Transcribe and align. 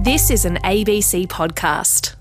This 0.00 0.30
is 0.30 0.44
an 0.44 0.58
ABC 0.58 1.26
podcast. 1.26 2.14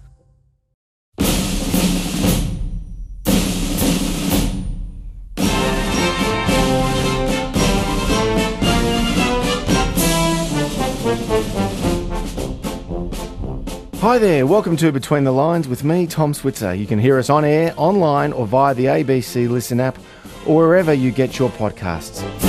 Hi 14.00 14.18
there, 14.18 14.48
welcome 14.48 14.76
to 14.78 14.92
Between 14.92 15.24
the 15.24 15.32
Lines 15.32 15.68
with 15.68 15.84
me, 15.84 16.08
Tom 16.08 16.34
Switzer. 16.34 16.74
You 16.74 16.88
can 16.88 16.98
hear 16.98 17.20
us 17.20 17.30
on 17.30 17.46
air, 17.46 17.76
online, 17.78 18.34
or 18.34 18.48
via 18.48 18.74
the 18.74 18.86
ABC 18.86 19.48
Listen 19.48 19.80
app, 19.80 20.00
or 20.48 20.68
wherever 20.68 20.96
you 20.96 21.12
get 21.12 21.38
your 21.38 21.50
podcasts. 21.50 22.47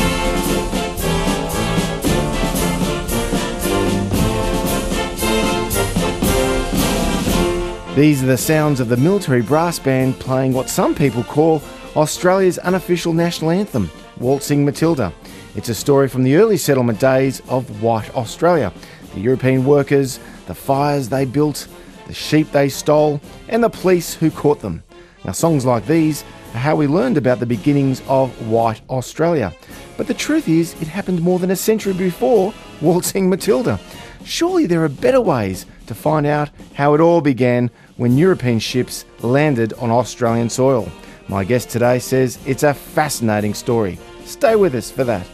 These 7.98 8.22
are 8.22 8.26
the 8.26 8.38
sounds 8.38 8.79
of 8.79 8.88
the 8.88 8.96
military 8.96 9.43
brass 9.43 9.80
band 9.80 10.20
playing 10.20 10.52
what 10.52 10.68
some 10.68 10.94
people 10.94 11.25
call 11.25 11.61
Australia's 11.96 12.57
unofficial 12.58 13.12
national 13.12 13.50
anthem, 13.50 13.90
Waltzing 14.21 14.64
Matilda. 14.64 15.12
It's 15.57 15.68
a 15.68 15.74
story 15.74 16.07
from 16.07 16.22
the 16.22 16.36
early 16.36 16.58
settlement 16.58 17.00
days 17.00 17.43
of 17.48 17.82
white 17.82 18.14
Australia. 18.14 18.72
The 19.14 19.21
European 19.21 19.64
workers, 19.64 20.21
the 20.46 20.54
fires 20.54 21.08
they 21.08 21.24
built, 21.24 21.66
the 22.07 22.14
sheep 22.14 22.52
they 22.52 22.68
stole, 22.68 23.21
and 23.48 23.64
the 23.64 23.68
police 23.68 24.14
who 24.14 24.30
caught 24.30 24.60
them. 24.60 24.85
Now, 25.24 25.32
songs 25.32 25.66
like 25.66 25.85
these 25.85 26.22
are 26.54 26.58
how 26.58 26.76
we 26.76 26.86
learned 26.86 27.16
about 27.16 27.40
the 27.40 27.46
beginnings 27.46 28.00
of 28.07 28.30
white 28.49 28.80
Australia. 28.88 29.52
But 29.96 30.07
the 30.07 30.14
truth 30.14 30.49
is, 30.49 30.80
it 30.80 30.86
happened 30.86 31.21
more 31.21 31.40
than 31.40 31.50
a 31.50 31.57
century 31.57 31.94
before 31.94 32.55
Waltzing 32.80 33.28
Matilda. 33.28 33.80
Surely 34.24 34.66
there 34.66 34.84
are 34.84 34.88
better 34.88 35.20
ways 35.20 35.66
to 35.86 35.94
find 35.94 36.27
out 36.27 36.50
how 36.74 36.94
it 36.94 37.00
all 37.00 37.20
began 37.20 37.70
when 37.98 38.16
European 38.16 38.58
ships 38.58 39.04
landed 39.20 39.74
on 39.74 39.91
Australian 39.91 40.48
soil. 40.48 40.91
My 41.28 41.44
guest 41.44 41.68
today 41.68 41.98
says 41.98 42.38
it's 42.46 42.62
a 42.62 42.72
fascinating 42.72 43.52
story. 43.52 43.98
Stay 44.24 44.56
with 44.56 44.74
us 44.74 44.90
for 44.90 45.05
that. 45.05 45.27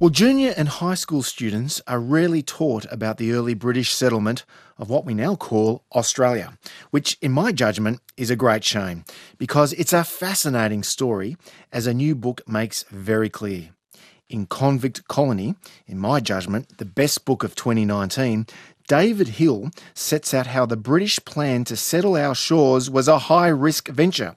Well, 0.00 0.08
junior 0.08 0.54
and 0.56 0.66
high 0.66 0.94
school 0.94 1.22
students 1.22 1.82
are 1.86 2.00
rarely 2.00 2.42
taught 2.42 2.86
about 2.90 3.18
the 3.18 3.32
early 3.32 3.52
British 3.52 3.92
settlement 3.92 4.46
of 4.78 4.88
what 4.88 5.04
we 5.04 5.12
now 5.12 5.36
call 5.36 5.84
Australia, 5.94 6.56
which, 6.90 7.18
in 7.20 7.32
my 7.32 7.52
judgment, 7.52 8.00
is 8.16 8.30
a 8.30 8.34
great 8.34 8.64
shame 8.64 9.04
because 9.36 9.74
it's 9.74 9.92
a 9.92 10.02
fascinating 10.02 10.82
story, 10.82 11.36
as 11.70 11.86
a 11.86 11.92
new 11.92 12.14
book 12.14 12.40
makes 12.48 12.82
very 12.84 13.28
clear. 13.28 13.74
In 14.30 14.46
Convict 14.46 15.06
Colony, 15.06 15.54
in 15.86 15.98
my 15.98 16.18
judgment, 16.18 16.78
the 16.78 16.86
best 16.86 17.26
book 17.26 17.44
of 17.44 17.54
2019, 17.54 18.46
David 18.88 19.28
Hill 19.28 19.68
sets 19.92 20.32
out 20.32 20.46
how 20.46 20.64
the 20.64 20.78
British 20.78 21.22
plan 21.26 21.62
to 21.64 21.76
settle 21.76 22.16
our 22.16 22.34
shores 22.34 22.88
was 22.88 23.06
a 23.06 23.18
high 23.18 23.48
risk 23.48 23.88
venture. 23.88 24.36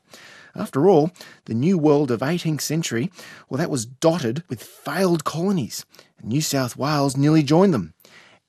After 0.56 0.88
all, 0.88 1.12
the 1.46 1.54
New 1.54 1.78
World 1.78 2.12
of 2.12 2.20
18th 2.20 2.62
century, 2.62 3.12
well, 3.50 3.58
that 3.58 3.72
was 3.72 3.86
dotted 3.86 4.44
with 4.50 4.62
failed 4.64 5.24
colonies. 5.24 5.86
New 6.22 6.42
South 6.42 6.78
Wales 6.78 7.18
nearly 7.18 7.44
joined 7.44 7.74
them. 7.74 7.94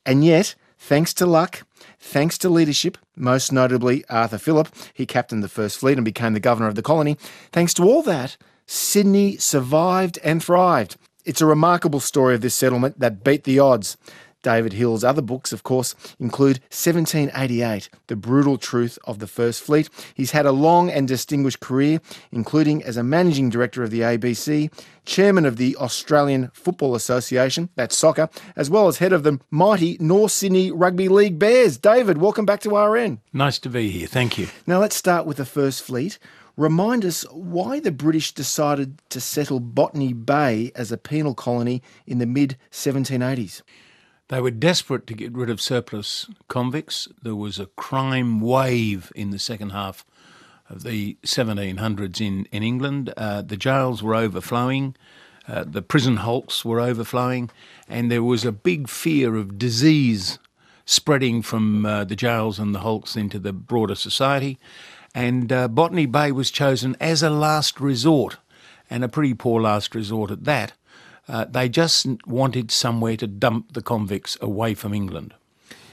And 0.06 0.24
yet, 0.24 0.54
thanks 0.78 1.14
to 1.14 1.26
luck, 1.26 1.62
thanks 1.98 2.36
to 2.38 2.48
leadership, 2.48 2.98
most 3.16 3.52
notably 3.52 4.04
Arthur 4.10 4.38
Phillip, 4.38 4.68
he 4.92 5.06
captained 5.06 5.42
the 5.42 5.48
First 5.48 5.78
Fleet 5.78 5.96
and 5.96 6.04
became 6.04 6.34
the 6.34 6.40
governor 6.40 6.68
of 6.68 6.74
the 6.74 6.82
colony, 6.82 7.16
thanks 7.52 7.74
to 7.74 7.84
all 7.84 8.02
that, 8.02 8.36
Sydney 8.66 9.36
survived 9.36 10.18
and 10.22 10.42
thrived. 10.42 10.96
It's 11.24 11.40
a 11.40 11.46
remarkable 11.46 12.00
story 12.00 12.34
of 12.34 12.42
this 12.42 12.54
settlement 12.54 13.00
that 13.00 13.24
beat 13.24 13.44
the 13.44 13.58
odds. 13.58 13.96
David 14.44 14.74
Hill's 14.74 15.02
other 15.02 15.22
books, 15.22 15.52
of 15.52 15.64
course, 15.64 15.96
include 16.20 16.60
1788, 16.70 17.88
The 18.06 18.14
Brutal 18.14 18.58
Truth 18.58 18.98
of 19.04 19.18
the 19.18 19.26
First 19.26 19.62
Fleet. 19.62 19.88
He's 20.14 20.30
had 20.30 20.46
a 20.46 20.52
long 20.52 20.90
and 20.90 21.08
distinguished 21.08 21.58
career, 21.58 22.00
including 22.30 22.84
as 22.84 22.96
a 22.96 23.02
managing 23.02 23.50
director 23.50 23.82
of 23.82 23.90
the 23.90 24.02
ABC, 24.02 24.70
chairman 25.06 25.46
of 25.46 25.56
the 25.56 25.74
Australian 25.76 26.50
Football 26.52 26.94
Association, 26.94 27.70
that's 27.74 27.96
soccer, 27.96 28.28
as 28.54 28.70
well 28.70 28.86
as 28.86 28.98
head 28.98 29.12
of 29.14 29.22
the 29.22 29.40
mighty 29.50 29.96
North 29.98 30.32
Sydney 30.32 30.70
Rugby 30.70 31.08
League 31.08 31.38
Bears. 31.38 31.78
David, 31.78 32.18
welcome 32.18 32.44
back 32.44 32.60
to 32.60 32.76
RN. 32.76 33.20
Nice 33.32 33.58
to 33.60 33.70
be 33.70 33.90
here. 33.90 34.06
Thank 34.06 34.36
you. 34.38 34.48
Now 34.66 34.78
let's 34.78 34.94
start 34.94 35.26
with 35.26 35.38
the 35.38 35.46
First 35.46 35.82
Fleet. 35.82 36.18
Remind 36.56 37.04
us 37.04 37.22
why 37.32 37.80
the 37.80 37.90
British 37.90 38.32
decided 38.32 39.02
to 39.08 39.20
settle 39.20 39.58
Botany 39.58 40.12
Bay 40.12 40.70
as 40.76 40.92
a 40.92 40.98
penal 40.98 41.34
colony 41.34 41.82
in 42.06 42.18
the 42.18 42.26
mid 42.26 42.56
1780s. 42.70 43.62
They 44.34 44.40
were 44.40 44.50
desperate 44.50 45.06
to 45.06 45.14
get 45.14 45.32
rid 45.32 45.48
of 45.48 45.60
surplus 45.60 46.28
convicts. 46.48 47.06
There 47.22 47.36
was 47.36 47.60
a 47.60 47.66
crime 47.66 48.40
wave 48.40 49.12
in 49.14 49.30
the 49.30 49.38
second 49.38 49.70
half 49.70 50.04
of 50.68 50.82
the 50.82 51.16
1700s 51.24 52.20
in, 52.20 52.44
in 52.50 52.64
England. 52.64 53.14
Uh, 53.16 53.42
the 53.42 53.56
jails 53.56 54.02
were 54.02 54.16
overflowing, 54.16 54.96
uh, 55.46 55.62
the 55.62 55.82
prison 55.82 56.16
hulks 56.16 56.64
were 56.64 56.80
overflowing, 56.80 57.48
and 57.88 58.10
there 58.10 58.24
was 58.24 58.44
a 58.44 58.50
big 58.50 58.88
fear 58.88 59.36
of 59.36 59.56
disease 59.56 60.40
spreading 60.84 61.40
from 61.40 61.86
uh, 61.86 62.02
the 62.02 62.16
jails 62.16 62.58
and 62.58 62.74
the 62.74 62.80
hulks 62.80 63.14
into 63.14 63.38
the 63.38 63.52
broader 63.52 63.94
society. 63.94 64.58
And 65.14 65.52
uh, 65.52 65.68
Botany 65.68 66.06
Bay 66.06 66.32
was 66.32 66.50
chosen 66.50 66.96
as 66.98 67.22
a 67.22 67.30
last 67.30 67.80
resort, 67.80 68.38
and 68.90 69.04
a 69.04 69.08
pretty 69.08 69.34
poor 69.34 69.62
last 69.62 69.94
resort 69.94 70.32
at 70.32 70.42
that. 70.42 70.72
Uh, 71.28 71.44
they 71.44 71.68
just 71.68 72.06
wanted 72.26 72.70
somewhere 72.70 73.16
to 73.16 73.26
dump 73.26 73.72
the 73.72 73.82
convicts 73.82 74.36
away 74.40 74.74
from 74.74 74.92
England. 74.92 75.34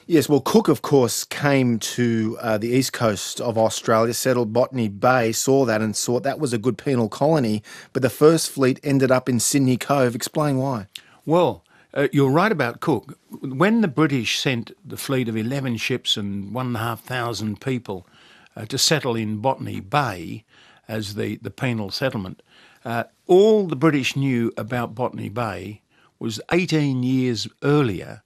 Yes, 0.08 0.28
well, 0.28 0.42
Cook, 0.42 0.68
of 0.68 0.82
course, 0.82 1.24
came 1.24 1.80
to 1.80 2.38
uh, 2.42 2.58
the 2.58 2.70
east 2.70 2.92
coast 2.92 3.40
of 3.40 3.58
Australia, 3.58 4.14
settled 4.14 4.52
Botany 4.52 4.90
Bay, 4.90 5.32
saw 5.32 5.64
that 5.66 5.82
and 5.82 5.96
thought 5.96 6.24
that 6.24 6.40
was 6.40 6.52
a 6.52 6.58
good 6.58 6.78
penal 6.78 7.08
colony, 7.08 7.64
but 7.94 8.02
the 8.02 8.10
first 8.10 8.50
fleet 8.50 8.80
ended 8.84 9.10
up 9.10 9.30
in 9.30 9.40
Sydney 9.40 9.78
Cove. 9.78 10.14
Explain 10.14 10.58
why. 10.58 10.88
Well, 11.26 11.64
uh, 11.94 12.08
you're 12.12 12.32
right 12.32 12.52
about 12.52 12.80
Cook. 12.80 13.18
When 13.42 13.82
the 13.82 13.88
British 13.88 14.40
sent 14.40 14.72
the 14.84 14.98
fleet 14.98 15.30
of 15.30 15.38
11 15.38 15.78
ships 15.78 16.18
and 16.18 16.54
1,500 16.54 17.62
people 17.62 18.08
uh, 18.56 18.66
to 18.66 18.78
settle 18.78 19.16
in 19.16 19.38
Botany 19.38 19.80
Bay 19.80 20.44
as 20.88 21.16
the, 21.16 21.38
the 21.38 21.52
penal 21.52 21.90
settlement, 21.92 22.42
uh, 22.86 23.04
all 23.28 23.68
the 23.68 23.76
British 23.76 24.16
knew 24.16 24.52
about 24.58 24.96
Botany 24.96 25.30
Bay 25.30 25.82
was 26.20 26.40
18 26.52 27.04
years 27.04 27.48
earlier. 27.64 28.22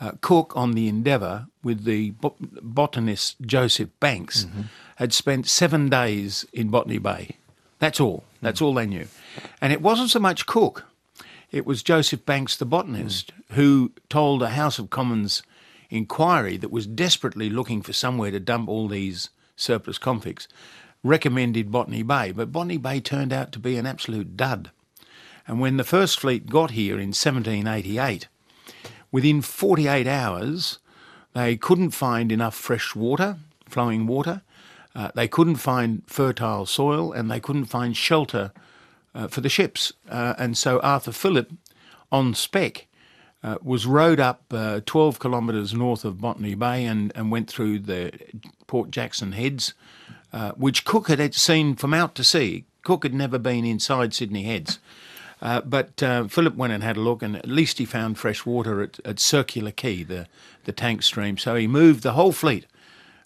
Uh, 0.00 0.12
Cook 0.20 0.54
on 0.56 0.72
the 0.72 0.88
Endeavour 0.88 1.46
with 1.62 1.84
the 1.84 2.10
bot- 2.10 2.36
botanist 2.62 3.40
Joseph 3.40 3.88
Banks 3.98 4.44
mm-hmm. 4.44 4.62
had 4.96 5.12
spent 5.12 5.46
seven 5.46 5.88
days 5.88 6.44
in 6.52 6.68
Botany 6.68 6.98
Bay. 6.98 7.36
That's 7.78 8.00
all. 8.00 8.24
That's 8.42 8.60
mm. 8.60 8.64
all 8.64 8.74
they 8.74 8.86
knew. 8.86 9.06
And 9.60 9.72
it 9.72 9.80
wasn't 9.80 10.10
so 10.10 10.18
much 10.18 10.46
Cook, 10.46 10.84
it 11.50 11.64
was 11.64 11.82
Joseph 11.82 12.26
Banks, 12.26 12.56
the 12.56 12.66
botanist, 12.66 13.32
mm. 13.32 13.54
who 13.54 13.92
told 14.08 14.42
a 14.42 14.50
House 14.50 14.78
of 14.78 14.90
Commons 14.90 15.42
inquiry 15.88 16.56
that 16.56 16.70
was 16.70 16.86
desperately 16.86 17.48
looking 17.48 17.80
for 17.80 17.92
somewhere 17.92 18.30
to 18.30 18.40
dump 18.40 18.68
all 18.68 18.88
these 18.88 19.30
surplus 19.56 19.98
convicts 19.98 20.48
recommended 21.06 21.70
Botany 21.70 22.02
Bay, 22.02 22.32
but 22.32 22.52
Botany 22.52 22.76
Bay 22.76 23.00
turned 23.00 23.32
out 23.32 23.52
to 23.52 23.58
be 23.58 23.76
an 23.76 23.86
absolute 23.86 24.36
dud. 24.36 24.70
And 25.46 25.60
when 25.60 25.76
the 25.76 25.84
first 25.84 26.20
fleet 26.20 26.48
got 26.48 26.72
here 26.72 26.94
in 26.94 27.08
1788, 27.08 28.28
within 29.12 29.40
48 29.40 30.06
hours, 30.06 30.78
they 31.34 31.56
couldn't 31.56 31.90
find 31.90 32.32
enough 32.32 32.54
fresh 32.54 32.96
water, 32.96 33.36
flowing 33.68 34.06
water. 34.06 34.42
Uh, 34.94 35.10
they 35.14 35.28
couldn't 35.28 35.56
find 35.56 36.02
fertile 36.06 36.66
soil, 36.66 37.12
and 37.12 37.30
they 37.30 37.40
couldn't 37.40 37.66
find 37.66 37.96
shelter 37.96 38.52
uh, 39.14 39.28
for 39.28 39.40
the 39.40 39.48
ships. 39.48 39.92
Uh, 40.08 40.34
and 40.38 40.56
so 40.56 40.80
Arthur 40.80 41.12
Phillip, 41.12 41.50
on 42.10 42.34
spec, 42.34 42.86
uh, 43.42 43.58
was 43.62 43.86
rowed 43.86 44.18
up 44.18 44.42
uh, 44.50 44.80
12 44.86 45.20
kilometres 45.20 45.74
north 45.74 46.04
of 46.04 46.20
Botany 46.20 46.54
Bay 46.54 46.84
and, 46.84 47.12
and 47.14 47.30
went 47.30 47.48
through 47.48 47.78
the 47.80 48.12
Port 48.66 48.90
Jackson 48.90 49.32
Heads 49.32 49.74
uh, 50.32 50.52
which 50.52 50.84
Cook 50.84 51.08
had 51.08 51.34
seen 51.34 51.76
from 51.76 51.94
out 51.94 52.14
to 52.16 52.24
sea. 52.24 52.64
Cook 52.82 53.02
had 53.02 53.14
never 53.14 53.38
been 53.38 53.64
inside 53.64 54.14
Sydney 54.14 54.44
Heads. 54.44 54.78
Uh, 55.42 55.60
but 55.60 56.02
uh, 56.02 56.24
Phillip 56.28 56.56
went 56.56 56.72
and 56.72 56.82
had 56.82 56.96
a 56.96 57.00
look, 57.00 57.22
and 57.22 57.36
at 57.36 57.48
least 57.48 57.78
he 57.78 57.84
found 57.84 58.18
fresh 58.18 58.46
water 58.46 58.80
at, 58.82 58.98
at 59.04 59.20
Circular 59.20 59.70
Quay, 59.70 60.02
the, 60.02 60.26
the 60.64 60.72
tank 60.72 61.02
stream. 61.02 61.36
So 61.36 61.56
he 61.56 61.66
moved 61.66 62.02
the 62.02 62.12
whole 62.12 62.32
fleet 62.32 62.66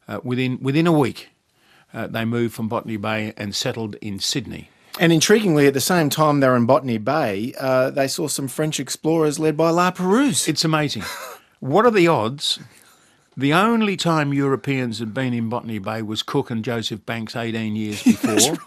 uh, 0.08 0.20
within 0.25 0.58
within 0.61 0.87
a 0.87 0.93
week. 0.93 1.31
Uh, 1.93 2.06
they 2.06 2.25
moved 2.25 2.55
from 2.55 2.69
Botany 2.69 2.97
Bay 2.97 3.32
and 3.37 3.55
settled 3.55 3.96
in 3.96 4.19
Sydney. 4.19 4.70
And 4.99 5.12
intriguingly, 5.12 5.67
at 5.67 5.75
the 5.75 5.81
same 5.81 6.11
time 6.11 6.41
they 6.41 6.49
were 6.49 6.56
in 6.56 6.67
Botany 6.67 6.99
Bay, 6.99 7.55
uh, 7.58 7.91
they 7.91 8.08
saw 8.08 8.29
some 8.29 8.49
French 8.49 8.81
explorers 8.81 9.38
led 9.38 9.56
by 9.56 9.70
La 9.70 9.91
Perouse. 9.91 10.49
It's 10.49 10.64
amazing. 10.64 11.05
what 11.61 11.85
are 11.85 11.91
the 11.91 12.08
odds 12.08 12.58
The 13.37 13.53
only 13.53 13.97
time 13.97 14.35
Europeans 14.35 14.99
had 14.99 15.15
been 15.15 15.32
in 15.32 15.49
Botany 15.49 15.79
Bay 15.79 16.03
was 16.03 16.23
Cook 16.23 16.50
and 16.50 16.65
Joseph 16.65 17.06
Banks 17.06 17.37
18 17.37 17.77
years 17.77 18.03
before. 18.05 18.59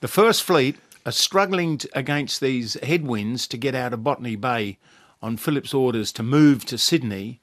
The 0.00 0.08
First 0.08 0.42
Fleet 0.42 0.76
are 1.04 1.12
struggling 1.12 1.78
to, 1.78 1.88
against 1.94 2.40
these 2.40 2.74
headwinds 2.82 3.46
to 3.48 3.56
get 3.56 3.74
out 3.74 3.92
of 3.92 4.02
Botany 4.02 4.36
Bay 4.36 4.78
on 5.22 5.36
Philip's 5.36 5.74
orders 5.74 6.12
to 6.12 6.22
move 6.22 6.64
to 6.66 6.78
Sydney. 6.78 7.40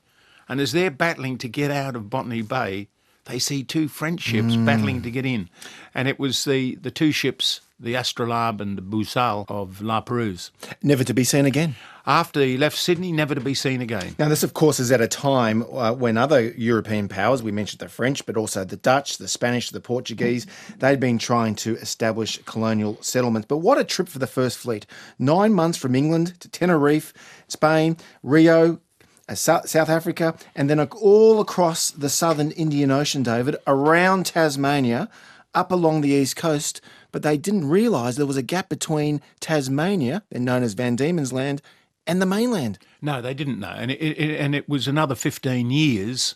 And 0.49 0.59
as 0.59 0.71
they're 0.71 0.91
battling 0.91 1.37
to 1.39 1.47
get 1.47 1.69
out 1.69 1.95
of 1.95 2.09
Botany 2.09 2.41
Bay, 2.41 2.87
they 3.25 3.39
see 3.39 3.63
two 3.63 3.87
French 3.87 4.21
ships 4.21 4.55
hmm. 4.55 4.65
battling 4.65 5.01
to 5.03 5.11
get 5.11 5.25
in. 5.25 5.49
And 5.93 6.07
it 6.07 6.17
was 6.17 6.45
the, 6.45 6.75
the 6.75 6.91
two 6.91 7.11
ships, 7.11 7.61
the 7.79 7.95
Astrolabe 7.95 8.61
and 8.61 8.77
the 8.77 8.81
Boussole 8.81 9.45
of 9.49 9.81
La 9.81 10.01
Perouse. 10.01 10.51
Never 10.81 11.03
to 11.03 11.13
be 11.13 11.23
seen 11.23 11.45
again. 11.45 11.75
After 12.07 12.39
he 12.39 12.57
left 12.57 12.77
Sydney, 12.77 13.11
never 13.11 13.35
to 13.35 13.41
be 13.41 13.53
seen 13.53 13.81
again. 13.81 14.15
Now, 14.17 14.29
this, 14.29 14.41
of 14.41 14.53
course, 14.53 14.79
is 14.79 14.93
at 14.93 15.01
a 15.01 15.09
time 15.09 15.63
uh, 15.63 15.91
when 15.91 16.17
other 16.17 16.51
European 16.51 17.09
powers, 17.09 17.43
we 17.43 17.51
mentioned 17.51 17.81
the 17.81 17.89
French, 17.89 18.25
but 18.25 18.37
also 18.37 18.63
the 18.63 18.77
Dutch, 18.77 19.17
the 19.17 19.27
Spanish, 19.27 19.71
the 19.71 19.81
Portuguese, 19.81 20.47
they'd 20.77 21.01
been 21.01 21.17
trying 21.17 21.53
to 21.55 21.75
establish 21.75 22.39
colonial 22.45 22.97
settlements. 23.01 23.47
But 23.49 23.57
what 23.57 23.77
a 23.77 23.83
trip 23.83 24.07
for 24.07 24.19
the 24.19 24.25
First 24.25 24.57
Fleet. 24.57 24.85
Nine 25.19 25.53
months 25.53 25.77
from 25.77 25.95
England 25.95 26.39
to 26.39 26.47
Tenerife, 26.47 27.13
Spain, 27.49 27.97
Rio, 28.23 28.79
uh, 29.27 29.35
South, 29.35 29.67
South 29.67 29.89
Africa, 29.89 30.33
and 30.55 30.69
then 30.69 30.79
all 30.79 31.41
across 31.41 31.91
the 31.91 32.09
southern 32.09 32.51
Indian 32.51 32.89
Ocean, 32.89 33.21
David, 33.21 33.57
around 33.67 34.27
Tasmania, 34.27 35.09
up 35.53 35.73
along 35.73 35.99
the 35.99 36.11
east 36.11 36.37
coast. 36.37 36.79
But 37.11 37.23
they 37.23 37.37
didn't 37.37 37.67
realise 37.67 38.15
there 38.15 38.25
was 38.25 38.37
a 38.37 38.41
gap 38.41 38.69
between 38.69 39.21
Tasmania, 39.41 40.23
then 40.29 40.45
known 40.45 40.63
as 40.63 40.73
Van 40.73 40.95
Diemen's 40.95 41.33
Land, 41.33 41.61
and 42.07 42.21
the 42.21 42.25
mainland. 42.25 42.79
No, 43.01 43.21
they 43.21 43.33
didn't 43.33 43.59
know, 43.59 43.73
and 43.75 43.91
it, 43.91 44.01
it, 44.01 44.39
and 44.39 44.55
it 44.55 44.67
was 44.67 44.87
another 44.87 45.15
fifteen 45.15 45.69
years, 45.71 46.35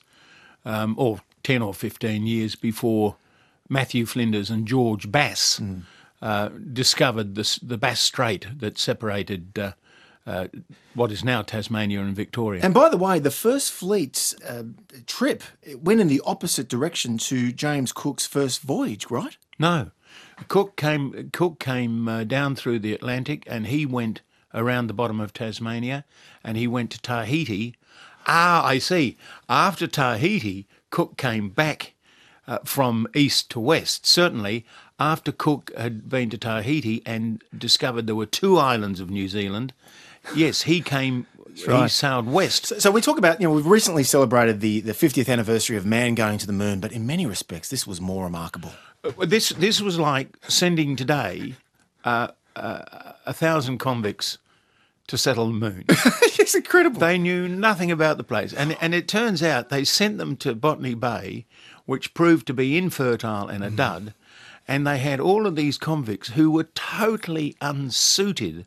um, 0.65 0.95
or 0.97 1.21
ten 1.43 1.61
or 1.61 1.73
fifteen 1.73 2.27
years 2.27 2.55
before 2.55 3.15
Matthew 3.69 4.05
Flinders 4.05 4.49
and 4.49 4.67
George 4.67 5.11
Bass 5.11 5.61
uh, 6.21 6.49
discovered 6.73 7.35
this, 7.35 7.55
the 7.55 7.77
Bass 7.77 7.99
Strait 7.99 8.45
that 8.59 8.77
separated 8.77 9.57
uh, 9.57 9.71
uh, 10.27 10.47
what 10.93 11.11
is 11.11 11.23
now 11.23 11.41
Tasmania 11.41 12.01
and 12.01 12.15
Victoria. 12.15 12.61
And 12.63 12.73
by 12.73 12.89
the 12.89 12.97
way, 12.97 13.17
the 13.17 13.31
first 13.31 13.71
fleet's 13.71 14.35
uh, 14.43 14.63
trip 15.07 15.41
it 15.63 15.81
went 15.81 15.99
in 15.99 16.07
the 16.07 16.21
opposite 16.25 16.67
direction 16.67 17.17
to 17.17 17.51
James 17.51 17.91
Cook's 17.91 18.27
first 18.27 18.61
voyage, 18.61 19.09
right? 19.09 19.37
no, 19.57 19.91
Cook 20.47 20.75
came. 20.75 21.29
Cook 21.31 21.59
came 21.59 22.07
uh, 22.07 22.23
down 22.23 22.55
through 22.55 22.79
the 22.79 22.93
Atlantic, 22.93 23.43
and 23.47 23.67
he 23.67 23.85
went 23.85 24.21
around 24.53 24.87
the 24.87 24.93
bottom 24.93 25.19
of 25.19 25.33
Tasmania, 25.33 26.05
and 26.43 26.57
he 26.57 26.67
went 26.67 26.91
to 26.91 27.01
Tahiti. 27.01 27.75
Ah, 28.27 28.65
I 28.65 28.77
see. 28.77 29.17
After 29.49 29.87
Tahiti, 29.87 30.67
Cook 30.89 31.17
came 31.17 31.49
back 31.49 31.93
uh, 32.47 32.59
from 32.65 33.07
east 33.15 33.49
to 33.51 33.59
west. 33.59 34.05
Certainly, 34.05 34.65
after 34.99 35.31
Cook 35.31 35.71
had 35.77 36.09
been 36.09 36.29
to 36.29 36.37
Tahiti 36.37 37.01
and 37.05 37.43
discovered 37.57 38.07
there 38.07 38.15
were 38.15 38.25
two 38.25 38.57
islands 38.57 38.99
of 38.99 39.09
New 39.09 39.27
Zealand, 39.27 39.73
yes, 40.35 40.63
he 40.63 40.81
came. 40.81 41.25
He 41.53 41.65
right. 41.65 41.91
sailed 41.91 42.27
west. 42.27 42.67
So, 42.67 42.79
so 42.79 42.91
we 42.91 43.01
talk 43.01 43.17
about, 43.17 43.41
you 43.41 43.47
know, 43.47 43.53
we've 43.53 43.65
recently 43.65 44.03
celebrated 44.03 44.61
the, 44.61 44.79
the 44.79 44.93
50th 44.93 45.27
anniversary 45.27 45.75
of 45.75 45.85
man 45.85 46.15
going 46.15 46.37
to 46.37 46.47
the 46.47 46.53
moon, 46.53 46.79
but 46.79 46.93
in 46.93 47.05
many 47.05 47.25
respects, 47.25 47.67
this 47.67 47.85
was 47.85 47.99
more 47.99 48.23
remarkable. 48.23 48.71
Uh, 49.03 49.25
This 49.25 49.49
this 49.49 49.81
was 49.81 49.99
like 49.99 50.37
sending 50.47 50.95
today 50.95 51.55
uh, 52.05 52.29
uh, 52.55 53.13
a 53.25 53.33
thousand 53.33 53.77
convicts 53.77 54.37
to 55.07 55.17
settle 55.17 55.47
the 55.47 55.53
moon. 55.53 55.83
it's 55.89 56.55
incredible. 56.55 56.99
they 56.99 57.17
knew 57.17 57.47
nothing 57.47 57.91
about 57.91 58.17
the 58.17 58.23
place, 58.23 58.53
and 58.53 58.77
and 58.81 58.93
it 58.93 59.07
turns 59.07 59.43
out 59.43 59.69
they 59.69 59.83
sent 59.83 60.17
them 60.17 60.35
to 60.37 60.55
Botany 60.55 60.93
Bay, 60.93 61.45
which 61.85 62.13
proved 62.13 62.47
to 62.47 62.53
be 62.53 62.77
infertile 62.77 63.47
and 63.47 63.63
a 63.63 63.69
dud, 63.69 64.13
and 64.67 64.85
they 64.85 64.99
had 64.99 65.19
all 65.19 65.45
of 65.45 65.55
these 65.55 65.77
convicts 65.77 66.29
who 66.29 66.49
were 66.49 66.69
totally 66.75 67.55
unsuited 67.61 68.65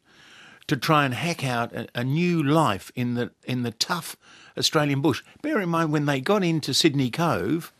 to 0.66 0.76
try 0.76 1.04
and 1.04 1.14
hack 1.14 1.44
out 1.44 1.72
a, 1.72 1.86
a 1.94 2.04
new 2.04 2.42
life 2.42 2.90
in 2.94 3.14
the 3.14 3.30
in 3.44 3.62
the 3.62 3.70
tough 3.70 4.16
Australian 4.58 5.00
bush. 5.00 5.22
Bear 5.42 5.60
in 5.60 5.68
mind 5.68 5.92
when 5.92 6.06
they 6.06 6.20
got 6.20 6.44
into 6.44 6.74
Sydney 6.74 7.10
Cove, 7.10 7.72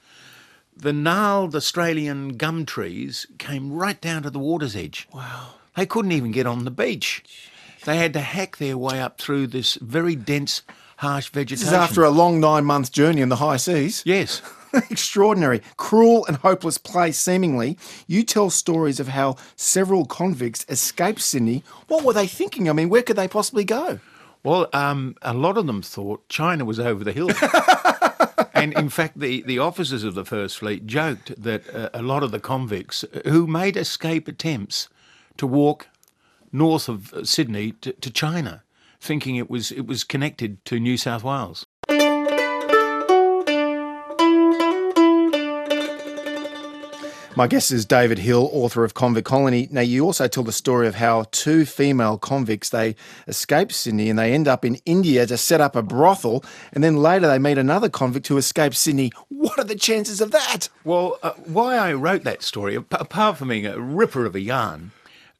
the 0.77 0.93
gnarled 0.93 1.55
Australian 1.55 2.31
gum 2.31 2.67
trees 2.67 3.27
came 3.39 3.73
right 3.73 4.01
down 4.01 4.23
to 4.23 4.31
the 4.31 4.39
water's 4.39 4.75
edge. 4.75 5.09
Wow. 5.13 5.55
They 5.77 5.87
couldn't 5.87 6.13
even 6.13 6.31
get 6.31 6.47
on 6.47 6.65
the 6.65 6.71
beach. 6.71 7.23
They 7.85 7.97
had 7.97 8.13
to 8.15 8.21
hack 8.21 8.57
their 8.57 8.79
way 8.79 9.01
up 9.01 9.21
through 9.21 9.49
this 9.49 9.75
very 9.75 10.17
dense, 10.17 10.63
harsh 10.99 11.29
vegetation. 11.29 11.67
This 11.67 11.69
is 11.69 11.73
after 11.73 12.05
a 12.05 12.11
long 12.11 12.41
nine 12.41 12.65
month 12.65 12.93
journey 12.93 13.21
in 13.21 13.29
the 13.29 13.37
high 13.37 13.57
seas. 13.57 14.03
Yes. 14.07 14.41
Extraordinary, 14.91 15.61
cruel, 15.77 16.25
and 16.27 16.39
hopeless 16.39 16.79
place, 16.79 17.19
seemingly. 17.19 17.77
You 18.07 18.25
tell 18.25 18.51
stories 18.51 18.99
of 18.99 19.09
how 19.09 19.37
several 19.55 20.05
convicts 20.05 20.65
escaped 20.69 21.21
Sydney. 21.21 21.63
What 21.89 22.05
were 22.05 22.13
they 22.13 22.27
thinking? 22.27 22.69
I 22.69 22.73
mean, 22.73 22.89
where 22.89 23.03
could 23.03 23.17
they 23.17 23.29
possibly 23.29 23.65
go? 23.65 24.01
Well, 24.43 24.69
um, 24.73 25.17
a 25.23 25.33
lot 25.33 25.57
of 25.57 25.67
them 25.67 25.81
thought 25.81 26.29
China 26.29 26.65
was 26.65 26.81
over 26.81 27.05
the 27.05 27.13
hill. 27.13 27.31
and 28.55 28.73
in 28.75 28.89
fact, 28.89 29.19
the, 29.19 29.43
the 29.43 29.59
officers 29.59 30.05
of 30.05 30.15
the 30.15 30.25
First 30.25 30.59
Fleet 30.59 30.87
joked 30.87 31.41
that 31.41 31.73
uh, 31.75 31.91
a 31.95 32.03
lot 32.03 32.23
of 32.23 32.31
the 32.31 32.41
convicts 32.41 33.05
who 33.25 33.47
made 33.47 33.77
escape 33.77 34.29
attempts 34.29 34.89
to 35.37 35.47
walk 35.47 35.89
north 36.53 36.89
of 36.89 37.13
uh, 37.13 37.25
Sydney 37.25 37.73
to, 37.81 37.93
to 37.93 38.11
China, 38.11 38.63
thinking 39.01 39.37
it 39.37 39.51
was 39.51 39.73
it 39.73 39.87
was 39.87 40.05
connected 40.05 40.65
to 40.67 40.79
New 40.79 40.97
South 40.97 41.25
Wales. 41.25 41.67
My 47.37 47.49
guest 47.49 47.73
is 47.73 47.85
David 47.85 48.21
Hill, 48.21 48.49
author 48.53 48.85
of 48.85 48.95
Convict 48.95 49.27
Colony. 49.27 49.67
Now, 49.73 49.81
you 49.81 50.05
also 50.05 50.29
tell 50.29 50.45
the 50.45 50.53
story 50.53 50.87
of 50.87 50.95
how 50.95 51.25
two 51.33 51.65
female 51.65 52.17
convicts 52.17 52.69
they 52.69 52.95
escape 53.27 53.73
Sydney 53.73 54.09
and 54.09 54.17
they 54.17 54.33
end 54.33 54.47
up 54.47 54.65
in 54.65 54.77
India 54.87 55.27
to 55.27 55.37
set 55.37 55.61
up 55.61 55.75
a 55.75 55.83
brothel, 55.83 56.45
and 56.73 56.85
then 56.85 56.99
later 56.99 57.27
they 57.27 57.41
meet 57.41 57.59
another 57.59 57.89
convict 57.89 58.29
who 58.29 58.37
escapes 58.37 58.79
Sydney. 58.79 59.11
What 59.31 59.59
are 59.59 59.65
the 59.65 59.75
chances 59.75 60.21
of 60.21 60.31
that? 60.31 60.69
Well, 60.85 61.19
uh, 61.25 61.33
why 61.33 61.77
I 61.77 61.93
wrote 61.95 62.23
that 62.23 62.45
story, 62.45 62.77
apart 62.77 63.39
from 63.39 63.49
being 63.49 63.67
a 63.67 63.81
ripper 63.81 64.27
of 64.27 64.37
a 64.37 64.41
yarn, 64.41 64.93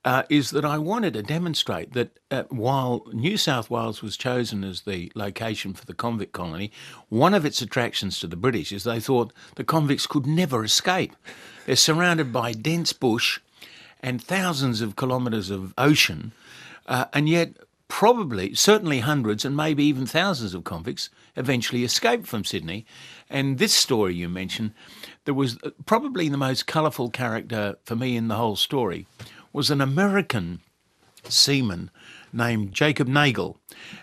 uh, 0.05 0.25
is 0.29 0.51
that 0.51 0.65
I 0.65 0.79
wanted 0.79 1.15
to 1.15 1.23
demonstrate 1.23 1.95
that 1.95 2.19
uh, 2.31 2.45
while 2.51 3.07
New 3.13 3.37
South 3.37 3.71
Wales 3.71 4.03
was 4.03 4.17
chosen 4.17 4.63
as 4.63 4.83
the 4.83 5.11
location 5.15 5.73
for 5.73 5.87
the 5.87 5.95
convict 5.95 6.33
colony, 6.33 6.71
one 7.09 7.33
of 7.33 7.47
its 7.47 7.63
attractions 7.63 8.19
to 8.21 8.27
the 8.27 8.37
British 8.37 8.71
is 8.71 8.85
they 8.85 9.01
thought 9.01 9.33
the 9.57 9.65
convicts 9.65 10.07
could 10.07 10.27
never 10.27 10.63
escape. 10.63 11.17
They're 11.67 11.77
surrounded 11.77 12.33
by 12.33 12.53
dense 12.53 12.93
bush 12.93 13.41
and 14.03 14.23
thousands 14.23 14.83
of 14.83 14.97
kilometres 14.97 15.49
of 15.49 15.73
ocean, 15.79 16.33
uh, 16.87 17.07
and 17.15 17.27
yet 17.29 17.55
probably, 17.89 18.55
certainly 18.55 19.01
hundreds 19.01 19.45
and 19.45 19.57
maybe 19.57 19.85
even 19.85 20.05
thousands 20.05 20.53
of 20.53 20.65
convicts 20.65 21.11
eventually 21.37 21.85
escaped 21.85 22.27
from 22.27 22.45
Sydney. 22.45 22.85
And 23.31 23.59
this 23.59 23.73
story 23.73 24.15
you 24.15 24.29
mentioned, 24.29 24.73
there 25.25 25.35
was 25.35 25.59
uh, 25.63 25.71
probably 25.87 26.29
the 26.29 26.37
most 26.37 26.67
colourful 26.67 27.11
character 27.11 27.77
for 27.85 27.97
me 27.97 28.17
in 28.17 28.29
the 28.29 28.35
whole 28.35 28.57
story, 28.57 29.07
was 29.55 29.71
an 29.71 29.81
American 29.81 30.61
seaman 31.29 31.91
named 32.33 32.73
Jacob 32.73 33.09
Nagle. 33.09 33.57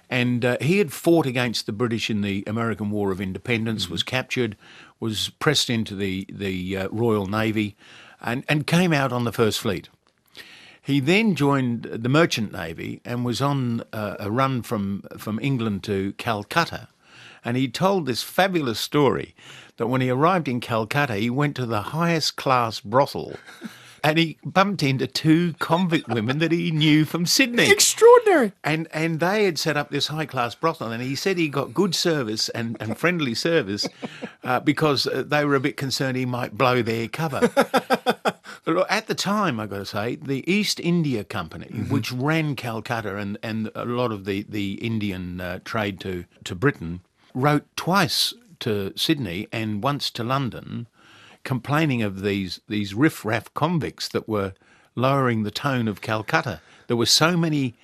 And 0.09 0.43
uh, 0.43 0.57
he 0.61 0.77
had 0.79 0.93
fought 0.93 1.25
against 1.25 1.65
the 1.65 1.73
British 1.73 2.09
in 2.09 2.21
the 2.21 2.43
American 2.47 2.89
War 2.89 3.11
of 3.11 3.21
Independence, 3.21 3.89
was 3.89 4.01
captured, 4.01 4.57
was 4.99 5.29
pressed 5.39 5.69
into 5.69 5.93
the, 5.93 6.25
the 6.31 6.77
uh, 6.77 6.87
Royal 6.89 7.27
Navy, 7.27 7.75
and, 8.21 8.45
and 8.47 8.65
came 8.65 8.93
out 8.93 9.11
on 9.11 9.25
the 9.25 9.33
First 9.33 9.59
Fleet. 9.59 9.89
He 10.81 10.99
then 10.99 11.35
joined 11.35 11.83
the 11.83 12.09
Merchant 12.09 12.53
Navy 12.53 13.01
and 13.05 13.25
was 13.25 13.41
on 13.41 13.83
uh, 13.93 14.15
a 14.19 14.31
run 14.31 14.61
from, 14.61 15.03
from 15.17 15.37
England 15.41 15.83
to 15.83 16.13
Calcutta. 16.13 16.87
And 17.43 17.57
he 17.57 17.67
told 17.67 18.05
this 18.05 18.23
fabulous 18.23 18.79
story 18.79 19.35
that 19.77 19.87
when 19.87 20.01
he 20.01 20.09
arrived 20.09 20.47
in 20.47 20.59
Calcutta, 20.59 21.15
he 21.15 21.29
went 21.29 21.55
to 21.57 21.65
the 21.65 21.81
highest 21.81 22.35
class 22.35 22.79
brothel 22.79 23.35
and 24.03 24.17
he 24.17 24.37
bumped 24.43 24.83
into 24.83 25.07
two 25.07 25.53
convict 25.59 26.07
women 26.07 26.39
that 26.39 26.51
he 26.51 26.71
knew 26.71 27.05
from 27.05 27.25
Sydney. 27.25 27.69
Extraordinary. 27.69 28.53
And 28.63 28.87
and 28.93 29.19
they 29.19 29.45
had 29.45 29.59
set 29.59 29.77
up 29.77 29.89
this 29.89 30.07
high 30.07 30.25
class 30.25 30.55
brothel, 30.55 30.91
and 30.91 31.01
he 31.01 31.15
said 31.15 31.37
he 31.37 31.49
got 31.49 31.73
good 31.73 31.95
service 31.95 32.49
and, 32.49 32.77
and 32.79 32.97
friendly 32.97 33.35
service 33.35 33.87
uh, 34.43 34.59
because 34.59 35.07
uh, 35.07 35.23
they 35.25 35.45
were 35.45 35.55
a 35.55 35.59
bit 35.59 35.77
concerned 35.77 36.17
he 36.17 36.25
might 36.25 36.57
blow 36.57 36.81
their 36.81 37.07
cover. 37.07 37.49
At 38.89 39.07
the 39.07 39.15
time, 39.15 39.59
I've 39.59 39.69
got 39.69 39.77
to 39.77 39.85
say, 39.85 40.15
the 40.15 40.49
East 40.51 40.79
India 40.79 41.23
Company, 41.23 41.67
which 41.89 42.11
ran 42.11 42.55
Calcutta 42.55 43.17
and, 43.17 43.37
and 43.41 43.71
a 43.75 43.85
lot 43.85 44.11
of 44.11 44.25
the 44.25 44.45
the 44.47 44.73
Indian 44.73 45.41
uh, 45.41 45.59
trade 45.63 45.99
to 46.01 46.25
to 46.43 46.55
Britain, 46.55 47.01
wrote 47.33 47.65
twice 47.75 48.33
to 48.61 48.93
Sydney 48.95 49.47
and 49.51 49.83
once 49.83 50.09
to 50.11 50.23
London, 50.23 50.87
complaining 51.43 52.01
of 52.01 52.21
these 52.21 52.59
these 52.67 52.93
riff-raff 52.93 53.53
convicts 53.53 54.07
that 54.09 54.27
were 54.27 54.53
lowering 54.95 55.43
the 55.43 55.51
tone 55.51 55.87
of 55.87 56.01
Calcutta. 56.01 56.61
There 56.87 56.97
were 56.97 57.05
so 57.05 57.37
many 57.37 57.75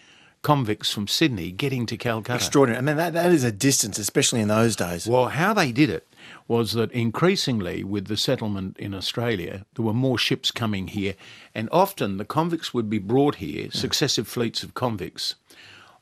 convicts 0.41 0.91
from 0.91 1.07
Sydney 1.07 1.51
getting 1.51 1.85
to 1.87 1.97
Calcutta. 1.97 2.35
Extraordinary. 2.35 2.77
I 2.77 2.81
mean, 2.81 2.97
that, 2.97 3.13
that 3.13 3.31
is 3.31 3.43
a 3.43 3.51
distance, 3.51 3.97
especially 3.97 4.39
in 4.39 4.47
those 4.47 4.75
days. 4.75 5.07
Well, 5.07 5.27
how 5.27 5.53
they 5.53 5.71
did 5.71 5.89
it 5.89 6.07
was 6.47 6.73
that 6.73 6.91
increasingly 6.91 7.83
with 7.83 8.07
the 8.07 8.17
settlement 8.17 8.77
in 8.77 8.93
Australia, 8.93 9.65
there 9.75 9.85
were 9.85 9.93
more 9.93 10.17
ships 10.17 10.51
coming 10.51 10.89
here, 10.89 11.15
and 11.55 11.67
often 11.71 12.17
the 12.17 12.25
convicts 12.25 12.73
would 12.73 12.89
be 12.89 12.99
brought 12.99 13.35
here, 13.35 13.69
successive 13.71 14.27
fleets 14.27 14.63
of 14.63 14.73
convicts, 14.73 15.35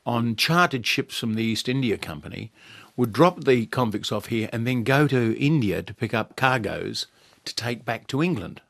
on 0.04 0.36
chartered 0.36 0.86
ships 0.86 1.18
from 1.18 1.34
the 1.34 1.42
East 1.42 1.68
India 1.68 1.96
Company, 1.96 2.52
would 2.96 3.12
drop 3.12 3.44
the 3.44 3.66
convicts 3.66 4.12
off 4.12 4.26
here 4.26 4.48
and 4.52 4.66
then 4.66 4.84
go 4.84 5.06
to 5.06 5.36
India 5.38 5.82
to 5.82 5.92
pick 5.92 6.14
up 6.14 6.36
cargoes 6.36 7.06
to 7.46 7.54
take 7.54 7.84
back 7.84 8.06
to 8.08 8.22
England. 8.22 8.60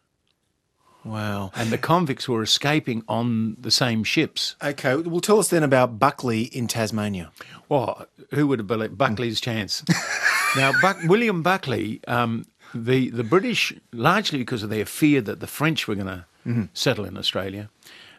Wow. 1.05 1.53
And 1.55 1.71
the 1.71 1.79
convicts 1.79 2.29
were 2.29 2.43
escaping 2.43 3.05
on 3.09 3.57
the 3.61 3.71
same 3.71 4.03
ships. 4.03 4.57
Okay, 4.63 4.97
well, 4.97 5.21
tell 5.21 5.39
us 5.39 5.49
then 5.49 5.63
about 5.63 6.01
Buckley 6.01 6.43
in 6.43 6.67
Tasmania. 6.67 7.31
Well, 7.69 8.07
who 8.35 8.49
would 8.49 8.59
have 8.59 8.67
believed 8.67 8.99
Buckley's 8.99 9.41
chance? 9.41 9.85
now, 10.57 10.73
Buck, 10.83 10.97
William 11.05 11.43
Buckley, 11.43 12.01
um, 12.09 12.47
the 12.75 13.11
the 13.11 13.23
British, 13.23 13.73
largely 13.93 14.41
because 14.41 14.65
of 14.65 14.71
their 14.71 14.85
fear 14.85 15.21
that 15.21 15.39
the 15.39 15.47
French 15.47 15.87
were 15.87 15.95
going 15.95 16.07
to 16.07 16.69
settle 16.75 17.05
in 17.05 17.17
Australia, 17.17 17.71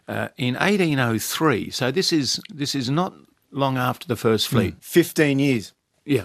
uh, 0.08 0.28
in 0.38 0.54
1803. 0.54 1.70
So 1.70 1.90
this 1.90 2.12
is 2.12 2.40
this 2.48 2.74
is 2.74 2.88
not 2.88 3.12
long 3.50 3.76
after 3.76 4.06
the 4.06 4.16
first 4.16 4.48
fleet. 4.48 4.76
15 4.80 5.38
years. 5.38 5.72
Yeah. 6.04 6.24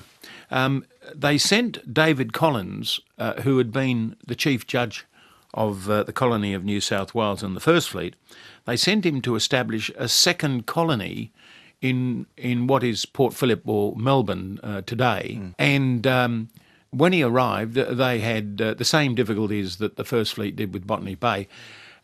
Um, 0.49 0.85
they 1.13 1.37
sent 1.37 1.93
David 1.93 2.33
Collins, 2.33 2.99
uh, 3.17 3.41
who 3.41 3.57
had 3.57 3.71
been 3.71 4.15
the 4.25 4.35
chief 4.35 4.65
judge 4.67 5.05
of 5.53 5.89
uh, 5.89 6.03
the 6.03 6.13
colony 6.13 6.53
of 6.53 6.63
New 6.63 6.81
South 6.81 7.13
Wales 7.13 7.43
in 7.43 7.53
the 7.53 7.59
First 7.59 7.89
Fleet, 7.89 8.15
they 8.65 8.75
sent 8.75 9.05
him 9.05 9.21
to 9.21 9.35
establish 9.35 9.91
a 9.95 10.07
second 10.07 10.65
colony 10.65 11.31
in 11.81 12.25
in 12.37 12.65
what 12.67 12.83
is 12.83 13.05
Port 13.05 13.33
Phillip 13.33 13.61
or 13.67 13.95
Melbourne 13.95 14.59
uh, 14.63 14.81
today. 14.81 15.39
And 15.59 16.07
um, 16.07 16.49
when 16.91 17.13
he 17.13 17.23
arrived, 17.23 17.73
they 17.75 18.19
had 18.19 18.61
uh, 18.61 18.73
the 18.73 18.85
same 18.85 19.15
difficulties 19.15 19.77
that 19.77 19.95
the 19.95 20.05
First 20.05 20.35
Fleet 20.35 20.55
did 20.55 20.73
with 20.73 20.87
Botany 20.87 21.15
Bay. 21.15 21.47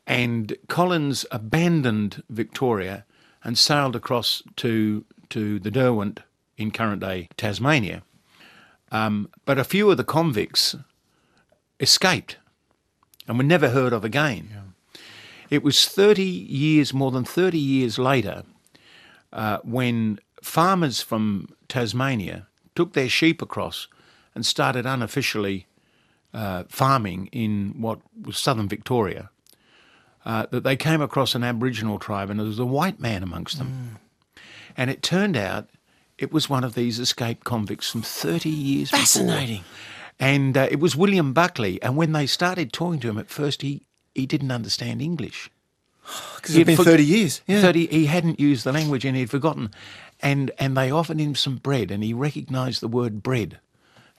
And 0.06 0.58
Collins 0.68 1.26
abandoned 1.32 2.24
Victoria 2.30 3.06
and 3.44 3.58
sailed 3.58 3.96
across 3.96 4.44
to 4.58 5.06
to 5.30 5.60
the 5.60 5.72
Derwent 5.72 6.22
in 6.58 6.72
current 6.72 7.02
day 7.02 7.30
Tasmania. 7.38 8.04
Um, 8.92 9.30
but 9.46 9.60
a 9.60 9.64
few 9.64 9.90
of 9.92 9.98
the 9.98 10.04
convicts 10.04 10.76
escaped 11.80 12.38
and 13.28 13.38
were 13.38 13.44
never 13.44 13.70
heard 13.70 13.94
of 13.94 14.04
again. 14.04 14.50
It 15.50 15.64
was 15.64 15.88
30 15.88 16.24
years, 16.24 16.94
more 16.94 17.12
than 17.12 17.24
30 17.24 17.58
years 17.58 17.98
later, 17.98 18.44
uh, 19.34 19.60
when 19.64 20.20
farmers 20.42 21.02
from 21.02 21.50
Tasmania 21.68 22.48
took 22.76 22.94
their 22.94 23.10
sheep 23.10 23.42
across 23.42 23.88
and 24.36 24.46
started 24.46 24.86
unofficially 24.86 25.66
uh, 26.34 26.64
farming 26.70 27.30
in 27.32 27.76
what 27.78 28.00
was 28.22 28.38
southern 28.38 28.68
Victoria, 28.68 29.30
uh, 30.26 30.46
that 30.52 30.64
they 30.64 30.76
came 30.76 31.02
across 31.02 31.34
an 31.34 31.44
Aboriginal 31.44 31.98
tribe 31.98 32.30
and 32.30 32.40
there 32.40 32.48
was 32.48 32.60
a 32.60 32.66
white 32.66 33.00
man 33.00 33.24
amongst 33.24 33.58
them. 33.58 34.00
And 34.78 34.90
it 34.90 35.02
turned 35.02 35.36
out 35.36 35.70
it 36.20 36.34
was 36.34 36.50
one 36.50 36.64
of 36.64 36.76
these 36.76 37.00
escaped 37.00 37.46
convicts 37.46 37.90
from 37.90 38.02
30 38.02 38.50
years 38.50 38.92
before. 38.92 39.00
Fascinating. 39.00 39.64
And 40.20 40.58
uh, 40.58 40.68
it 40.70 40.80
was 40.80 40.96
William 40.96 41.32
Buckley. 41.34 41.82
And 41.82 41.96
when 41.96 42.12
they 42.12 42.28
started 42.28 42.74
talking 42.74 43.00
to 43.00 43.10
him 43.10 43.18
at 43.18 43.30
first, 43.30 43.62
he, 43.62 43.86
he 44.14 44.26
didn't 44.26 44.52
understand 44.52 45.02
English. 45.02 45.50
Because 46.36 46.56
it 46.56 46.60
had 46.60 46.68
been 46.68 46.78
He'd 46.78 46.84
30 46.84 47.06
years. 47.06 47.42
Yeah. 47.48 47.62
30, 47.62 47.88
he 47.88 48.06
hadn't 48.08 48.40
used 48.40 48.66
the 48.66 48.74
language 48.74 49.06
and 49.06 49.16
he'd 49.16 49.30
forgotten. 49.30 49.72
And, 50.22 50.52
and 50.60 50.76
they 50.76 50.92
offered 50.92 51.20
him 51.20 51.36
some 51.36 51.56
bread 51.56 51.90
and 51.90 52.04
he 52.04 52.14
recognised 52.14 52.82
the 52.82 52.90
word 52.90 53.24
bread. 53.24 53.60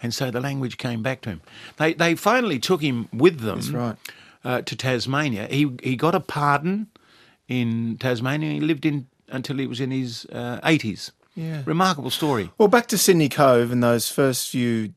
And 0.03 0.15
so 0.15 0.31
the 0.31 0.41
language 0.41 0.79
came 0.79 1.03
back 1.03 1.21
to 1.23 1.31
him. 1.31 1.43
They, 1.77 1.93
they 1.93 2.15
finally 2.15 2.59
took 2.59 2.81
him 2.81 3.11
with 3.13 3.41
them 3.41 3.61
right. 3.75 3.97
uh, 4.43 4.63
to 4.63 4.75
Tasmania. 4.75 5.49
He, 5.51 5.71
he 5.83 5.97
got 5.97 6.15
a 6.15 6.21
pardon 6.21 6.87
in 7.47 7.99
Tasmania. 7.99 8.53
He 8.53 8.61
lived 8.61 8.87
in 8.87 9.07
until 9.29 9.59
he 9.59 9.67
was 9.67 9.81
in 9.81 9.91
his 9.91 10.27
uh, 10.33 10.61
80s. 10.65 11.11
Yeah. 11.41 11.63
Remarkable 11.65 12.11
story. 12.11 12.51
Well, 12.59 12.69
back 12.69 12.87
to 12.89 12.99
Sydney 12.99 13.31
Cove 13.31 13.73
and 13.73 13.83
those 13.83 14.11
first 14.11 14.51
few 14.51 14.93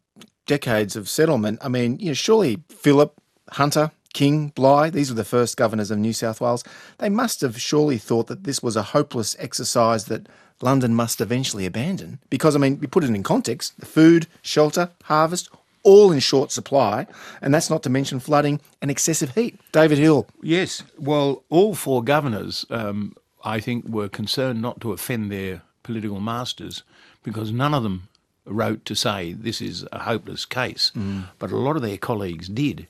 decades 0.45 0.97
of 0.97 1.07
settlement. 1.07 1.59
I 1.61 1.69
mean, 1.69 1.97
you 1.99 2.07
know, 2.07 2.13
surely 2.13 2.61
Philip, 2.69 3.13
Hunter, 3.51 3.91
King, 4.13 4.49
Bligh, 4.49 4.89
these 4.89 5.09
were 5.09 5.15
the 5.15 5.23
first 5.23 5.55
governors 5.55 5.89
of 5.89 5.99
New 5.99 6.11
South 6.11 6.41
Wales. 6.41 6.65
They 6.97 7.09
must 7.09 7.39
have 7.41 7.59
surely 7.61 7.97
thought 7.97 8.27
that 8.27 8.43
this 8.43 8.61
was 8.61 8.75
a 8.75 8.83
hopeless 8.83 9.37
exercise 9.39 10.05
that 10.05 10.27
London 10.61 10.93
must 10.93 11.21
eventually 11.21 11.65
abandon. 11.65 12.19
Because, 12.29 12.57
I 12.57 12.59
mean, 12.59 12.77
we 12.79 12.87
put 12.87 13.05
it 13.05 13.09
in 13.09 13.23
context 13.23 13.79
the 13.79 13.85
food, 13.85 14.27
shelter, 14.41 14.89
harvest, 15.03 15.49
all 15.83 16.11
in 16.11 16.19
short 16.19 16.51
supply. 16.51 17.07
And 17.41 17.53
that's 17.53 17.69
not 17.69 17.83
to 17.83 17.89
mention 17.89 18.19
flooding 18.19 18.59
and 18.81 18.91
excessive 18.91 19.33
heat. 19.33 19.57
David 19.71 19.97
Hill. 19.97 20.27
Yes. 20.41 20.83
Well, 20.97 21.43
all 21.49 21.73
four 21.73 22.03
governors, 22.03 22.65
um, 22.69 23.15
I 23.45 23.61
think, 23.61 23.87
were 23.87 24.09
concerned 24.09 24.61
not 24.61 24.81
to 24.81 24.91
offend 24.91 25.31
their 25.31 25.61
political 25.83 26.19
masters 26.19 26.83
because 27.23 27.51
none 27.51 27.73
of 27.73 27.83
them 27.83 28.07
wrote 28.45 28.83
to 28.85 28.95
say 28.95 29.33
this 29.33 29.61
is 29.61 29.85
a 29.91 29.99
hopeless 29.99 30.45
case. 30.45 30.91
But 31.39 31.51
a 31.51 31.57
lot 31.57 31.75
of 31.75 31.81
their 31.81 31.97
colleagues 31.97 32.47
did, 32.49 32.87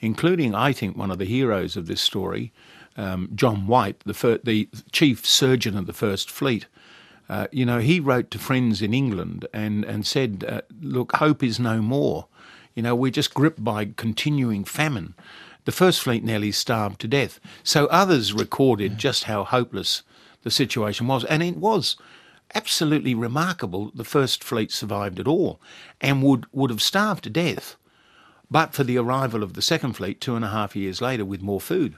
including, 0.00 0.54
I 0.54 0.72
think, 0.72 0.96
one 0.96 1.10
of 1.10 1.18
the 1.18 1.24
heroes 1.24 1.76
of 1.76 1.86
this 1.86 2.00
story, 2.00 2.52
um, 2.96 3.28
John 3.34 3.66
White, 3.66 4.00
the, 4.04 4.14
fir- 4.14 4.40
the 4.44 4.68
chief 4.92 5.26
surgeon 5.26 5.76
of 5.76 5.86
the 5.86 5.92
First 5.92 6.30
Fleet. 6.30 6.66
Uh, 7.28 7.46
you 7.50 7.64
know, 7.64 7.78
he 7.78 7.98
wrote 8.00 8.30
to 8.30 8.38
friends 8.38 8.82
in 8.82 8.92
England 8.94 9.46
and, 9.52 9.84
and 9.84 10.06
said, 10.06 10.44
uh, 10.46 10.60
look, 10.80 11.16
hope 11.16 11.42
is 11.42 11.58
no 11.58 11.80
more. 11.80 12.26
You 12.74 12.82
know, 12.82 12.94
we're 12.94 13.10
just 13.10 13.34
gripped 13.34 13.64
by 13.64 13.86
continuing 13.96 14.64
famine. 14.64 15.14
The 15.64 15.72
First 15.72 16.02
Fleet 16.02 16.22
nearly 16.22 16.52
starved 16.52 17.00
to 17.00 17.08
death. 17.08 17.40
So 17.62 17.86
others 17.86 18.32
recorded 18.34 18.98
just 18.98 19.24
how 19.24 19.42
hopeless 19.44 20.02
the 20.42 20.50
situation 20.50 21.06
was. 21.06 21.24
And 21.24 21.42
it 21.42 21.56
was 21.56 21.96
absolutely 22.54 23.14
remarkable 23.14 23.90
the 23.94 24.04
First 24.04 24.44
Fleet 24.44 24.70
survived 24.70 25.18
at 25.18 25.28
all 25.28 25.60
and 26.00 26.22
would, 26.22 26.46
would 26.52 26.70
have 26.70 26.82
starved 26.82 27.24
to 27.24 27.30
death 27.30 27.76
but 28.50 28.74
for 28.74 28.84
the 28.84 28.98
arrival 28.98 29.42
of 29.42 29.54
the 29.54 29.62
Second 29.62 29.94
Fleet 29.94 30.20
two 30.20 30.36
and 30.36 30.44
a 30.44 30.48
half 30.48 30.76
years 30.76 31.00
later 31.00 31.24
with 31.24 31.42
more 31.42 31.60
food. 31.60 31.96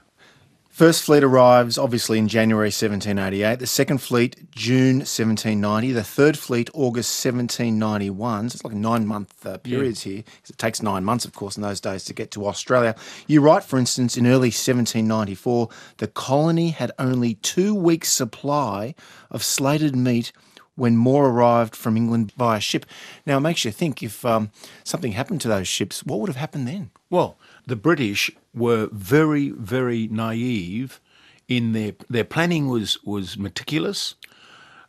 First 0.77 1.01
Fleet 1.01 1.23
arrives 1.23 1.79
obviously 1.79 2.19
in 2.19 2.27
January 2.27 2.67
1788. 2.67 3.57
The 3.57 3.65
Second 3.65 3.97
Fleet, 3.97 4.51
June 4.51 4.97
1790. 4.97 5.91
The 5.91 6.03
Third 6.03 6.37
Fleet, 6.37 6.69
August 6.71 7.25
1791. 7.25 8.49
So 8.51 8.53
it's 8.57 8.63
like 8.63 8.75
nine 8.75 9.07
month 9.07 9.43
uh, 9.43 9.57
periods 9.57 10.03
here. 10.03 10.21
'cause 10.21 10.51
It 10.51 10.59
takes 10.59 10.83
nine 10.83 11.03
months, 11.03 11.25
of 11.25 11.33
course, 11.33 11.57
in 11.57 11.63
those 11.63 11.81
days 11.81 12.03
to 12.03 12.13
get 12.13 12.29
to 12.29 12.45
Australia. 12.45 12.95
You 13.25 13.41
write, 13.41 13.63
for 13.63 13.79
instance, 13.79 14.17
in 14.17 14.27
early 14.27 14.51
1794, 14.51 15.67
the 15.97 16.05
colony 16.09 16.69
had 16.69 16.91
only 16.99 17.33
two 17.41 17.73
weeks' 17.73 18.13
supply 18.13 18.93
of 19.31 19.43
slated 19.43 19.95
meat 19.95 20.31
when 20.75 20.95
more 20.95 21.27
arrived 21.27 21.75
from 21.75 21.97
England 21.97 22.33
via 22.37 22.59
ship. 22.59 22.85
Now, 23.25 23.37
it 23.37 23.41
makes 23.41 23.65
you 23.65 23.71
think 23.71 24.03
if 24.03 24.23
um, 24.23 24.51
something 24.83 25.13
happened 25.13 25.41
to 25.41 25.47
those 25.47 25.67
ships, 25.67 26.05
what 26.05 26.19
would 26.19 26.29
have 26.29 26.35
happened 26.35 26.67
then? 26.67 26.91
Well, 27.09 27.39
the 27.67 27.75
British 27.75 28.31
were 28.53 28.89
very, 28.91 29.49
very 29.49 30.07
naive 30.07 30.99
in 31.47 31.73
their 31.73 31.93
their 32.09 32.23
planning 32.23 32.67
was 32.67 32.97
was 33.03 33.37
meticulous. 33.37 34.15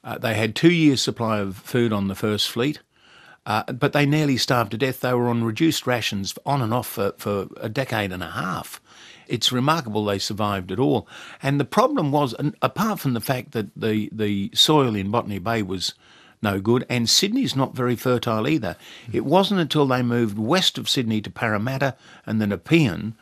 Uh, 0.02 0.16
they 0.16 0.34
had 0.34 0.54
two 0.54 0.72
years' 0.72 1.02
supply 1.02 1.38
of 1.38 1.56
food 1.56 1.92
on 1.92 2.08
the 2.08 2.14
First 2.14 2.48
Fleet, 2.48 2.80
uh, 3.44 3.64
but 3.72 3.92
they 3.92 4.06
nearly 4.06 4.36
starved 4.36 4.70
to 4.70 4.78
death. 4.78 5.00
They 5.00 5.12
were 5.12 5.28
on 5.28 5.44
reduced 5.44 5.86
rations 5.86 6.34
on 6.46 6.62
and 6.62 6.72
off 6.72 6.86
for, 6.86 7.12
for 7.18 7.48
a 7.60 7.68
decade 7.68 8.12
and 8.12 8.22
a 8.22 8.30
half. 8.30 8.80
It's 9.26 9.52
remarkable 9.52 10.04
they 10.04 10.18
survived 10.18 10.72
at 10.72 10.78
all. 10.78 11.06
And 11.42 11.60
the 11.60 11.64
problem 11.64 12.12
was, 12.12 12.34
apart 12.62 13.00
from 13.00 13.12
the 13.12 13.20
fact 13.20 13.52
that 13.52 13.66
the, 13.76 14.08
the 14.10 14.50
soil 14.54 14.94
in 14.94 15.10
Botany 15.10 15.38
Bay 15.38 15.62
was 15.62 15.94
no 16.42 16.60
good, 16.60 16.86
and 16.88 17.08
Sydney's 17.08 17.56
not 17.56 17.74
very 17.74 17.96
fertile 17.96 18.48
either. 18.48 18.76
It 19.12 19.24
wasn't 19.24 19.60
until 19.60 19.86
they 19.86 20.02
moved 20.02 20.38
west 20.38 20.78
of 20.78 20.88
Sydney 20.88 21.20
to 21.22 21.30
Parramatta 21.30 21.96
and 22.26 22.40
the 22.40 22.46
Nepean 22.46 23.14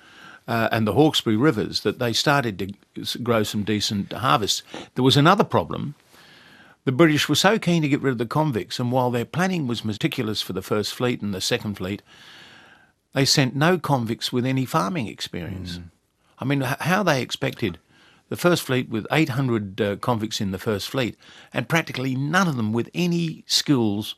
uh, 0.47 0.69
and 0.71 0.87
the 0.87 0.93
Hawkesbury 0.93 1.37
rivers 1.37 1.81
that 1.81 1.99
they 1.99 2.13
started 2.13 2.77
to 2.95 3.19
grow 3.19 3.43
some 3.43 3.65
decent 3.65 4.13
harvests. 4.13 4.63
There 4.95 5.05
was 5.05 5.17
another 5.17 5.45
problem. 5.45 5.95
The 6.85 6.93
British 6.93 7.29
were 7.29 7.35
so 7.35 7.59
keen 7.59 7.83
to 7.83 7.89
get 7.89 8.01
rid 8.01 8.13
of 8.13 8.19
the 8.19 8.27
convicts, 8.27 8.79
and 8.79 8.93
while 8.93 9.11
their 9.11 9.25
planning 9.25 9.67
was 9.67 9.85
meticulous 9.85 10.41
for 10.41 10.53
the 10.53 10.63
First 10.63 10.95
Fleet 10.95 11.21
and 11.21 11.35
the 11.35 11.41
Second 11.41 11.75
Fleet, 11.75 12.01
they 13.13 13.25
sent 13.25 13.57
no 13.57 13.79
convicts 13.79 14.33
with 14.33 14.47
any 14.47 14.65
farming 14.65 15.09
experience. 15.09 15.81
I 16.39 16.45
mean, 16.45 16.61
how 16.61 17.03
they 17.03 17.23
expected 17.23 17.79
the 18.29 18.37
First 18.37 18.63
Fleet 18.63 18.89
with 18.89 19.07
800 19.13 19.81
uh, 19.81 19.97
convicts 19.97 20.41
in 20.41 20.51
the 20.51 20.59
First 20.59 20.89
Fleet, 20.89 21.17
and 21.53 21.69
practically 21.69 22.15
none 22.15 22.49
of 22.49 22.57
them 22.57 22.73
with 22.73 22.91
any 22.95 23.45
skills 23.47 24.17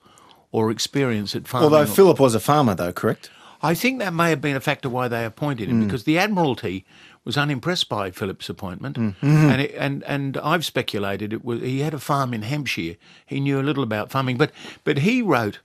or 0.50 0.70
experience 0.70 1.34
at 1.36 1.46
farming. 1.46 1.72
Although 1.72 1.86
Philip 1.86 2.18
was 2.18 2.34
a 2.34 2.40
farmer, 2.40 2.74
though, 2.74 2.92
correct? 2.92 3.30
I 3.60 3.74
think 3.74 3.98
that 3.98 4.14
may 4.14 4.30
have 4.30 4.40
been 4.40 4.56
a 4.56 4.60
factor 4.60 4.88
why 4.88 5.08
they 5.08 5.24
appointed 5.24 5.68
him, 5.68 5.80
hmm. 5.80 5.86
because 5.86 6.04
the 6.04 6.18
Admiralty 6.18 6.86
was 7.24 7.36
unimpressed 7.36 7.88
by 7.88 8.10
Philip's 8.10 8.48
appointment, 8.48 8.96
hmm. 8.96 9.02
and, 9.02 9.14
mm-hmm. 9.20 9.60
it, 9.60 9.74
and 9.76 10.04
and 10.04 10.36
I've 10.38 10.64
speculated 10.64 11.32
it 11.32 11.44
was 11.44 11.60
he 11.60 11.80
had 11.80 11.94
a 11.94 11.98
farm 11.98 12.32
in 12.32 12.42
Hampshire. 12.42 12.96
He 13.26 13.40
knew 13.40 13.60
a 13.60 13.62
little 13.62 13.82
about 13.82 14.10
farming, 14.10 14.38
but 14.38 14.52
but 14.84 14.98
he 14.98 15.22
wrote 15.22 15.58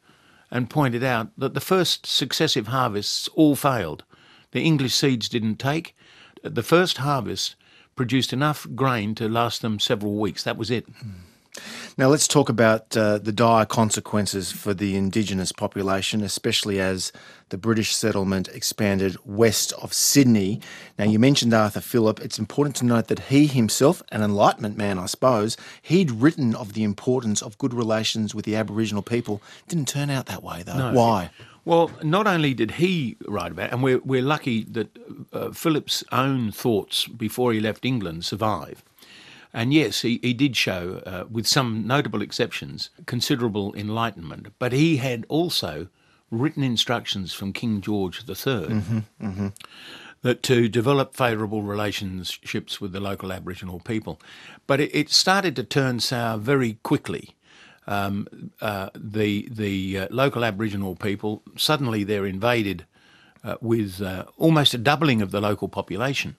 and 0.51 0.69
pointed 0.69 1.03
out 1.03 1.29
that 1.37 1.53
the 1.53 1.59
first 1.59 2.05
successive 2.05 2.67
harvests 2.67 3.27
all 3.29 3.55
failed. 3.55 4.03
The 4.51 4.61
English 4.61 4.93
seeds 4.93 5.29
didn't 5.29 5.55
take. 5.55 5.95
The 6.43 6.61
first 6.61 6.97
harvest 6.97 7.55
produced 7.95 8.33
enough 8.33 8.67
grain 8.75 9.15
to 9.15 9.29
last 9.29 9.61
them 9.61 9.79
several 9.79 10.15
weeks. 10.15 10.43
That 10.43 10.57
was 10.57 10.71
it. 10.71 10.85
Now, 11.95 12.07
let's 12.07 12.27
talk 12.27 12.49
about 12.49 12.97
uh, 12.97 13.19
the 13.19 13.31
dire 13.31 13.65
consequences 13.65 14.51
for 14.51 14.73
the 14.73 14.95
Indigenous 14.95 15.51
population, 15.51 16.23
especially 16.23 16.79
as 16.79 17.11
the 17.49 17.57
British 17.59 17.93
settlement 17.93 18.47
expanded 18.47 19.15
west 19.23 19.73
of 19.73 19.93
Sydney. 19.93 20.59
Now, 20.97 21.05
you 21.05 21.19
mentioned 21.19 21.53
Arthur 21.53 21.81
Phillip. 21.81 22.19
It's 22.21 22.39
important 22.39 22.75
to 22.77 22.85
note 22.85 23.09
that 23.09 23.19
he 23.19 23.45
himself, 23.45 24.01
an 24.11 24.23
Enlightenment 24.23 24.75
man, 24.75 24.97
I 24.97 25.05
suppose, 25.05 25.55
he'd 25.83 26.09
written 26.09 26.55
of 26.55 26.73
the 26.73 26.83
importance 26.83 27.43
of 27.43 27.59
good 27.59 27.75
relations 27.75 28.33
with 28.33 28.45
the 28.45 28.55
Aboriginal 28.55 29.03
people. 29.03 29.39
Didn't 29.67 29.87
turn 29.87 30.09
out 30.09 30.25
that 30.25 30.41
way, 30.41 30.63
though. 30.63 30.77
No. 30.77 30.93
Why? 30.93 31.29
Well, 31.65 31.91
not 32.01 32.27
only 32.27 32.53
did 32.53 32.71
he 32.71 33.15
write 33.25 33.51
about 33.51 33.67
it, 33.67 33.71
and 33.73 33.81
we're, 33.81 33.99
we're 33.99 34.21
lucky 34.21 34.63
that 34.65 34.97
uh, 35.31 35.51
Phillip's 35.51 36.03
own 36.11 36.51
thoughts 36.51 37.07
before 37.07 37.53
he 37.53 37.59
left 37.61 37.85
England 37.85 38.25
survive. 38.25 38.83
And 39.53 39.73
yes, 39.73 40.01
he, 40.01 40.19
he 40.21 40.33
did 40.33 40.57
show, 40.57 41.01
uh, 41.05 41.25
with 41.29 41.47
some 41.47 41.85
notable 41.87 42.21
exceptions, 42.21 42.89
considerable 43.05 43.73
enlightenment. 43.75 44.47
But 44.59 44.73
he 44.73 44.97
had 44.97 45.25
also 45.29 45.87
written 46.31 46.63
instructions 46.63 47.33
from 47.33 47.53
King 47.53 47.79
George 47.79 48.23
III 48.27 48.81
that 50.23 50.41
to 50.41 50.67
develop 50.67 51.15
favourable 51.15 51.61
relationships 51.61 52.81
with 52.81 52.93
the 52.93 52.99
local 52.99 53.31
Aboriginal 53.31 53.79
people. 53.79 54.19
But 54.65 54.79
it, 54.79 54.95
it 54.95 55.09
started 55.11 55.55
to 55.57 55.63
turn 55.63 55.99
sour 55.99 56.37
very 56.37 56.79
quickly. 56.81 57.35
Um, 57.85 58.51
uh, 58.61 58.89
the 58.95 59.47
the 59.51 59.99
uh, 59.99 60.07
local 60.09 60.45
Aboriginal 60.45 60.95
people 60.95 61.43
suddenly 61.57 62.03
they're 62.03 62.25
invaded 62.25 62.85
uh, 63.43 63.55
with 63.61 64.01
uh, 64.01 64.25
almost 64.37 64.73
a 64.73 64.77
doubling 64.77 65.21
of 65.21 65.31
the 65.31 65.41
local 65.41 65.67
population. 65.67 66.37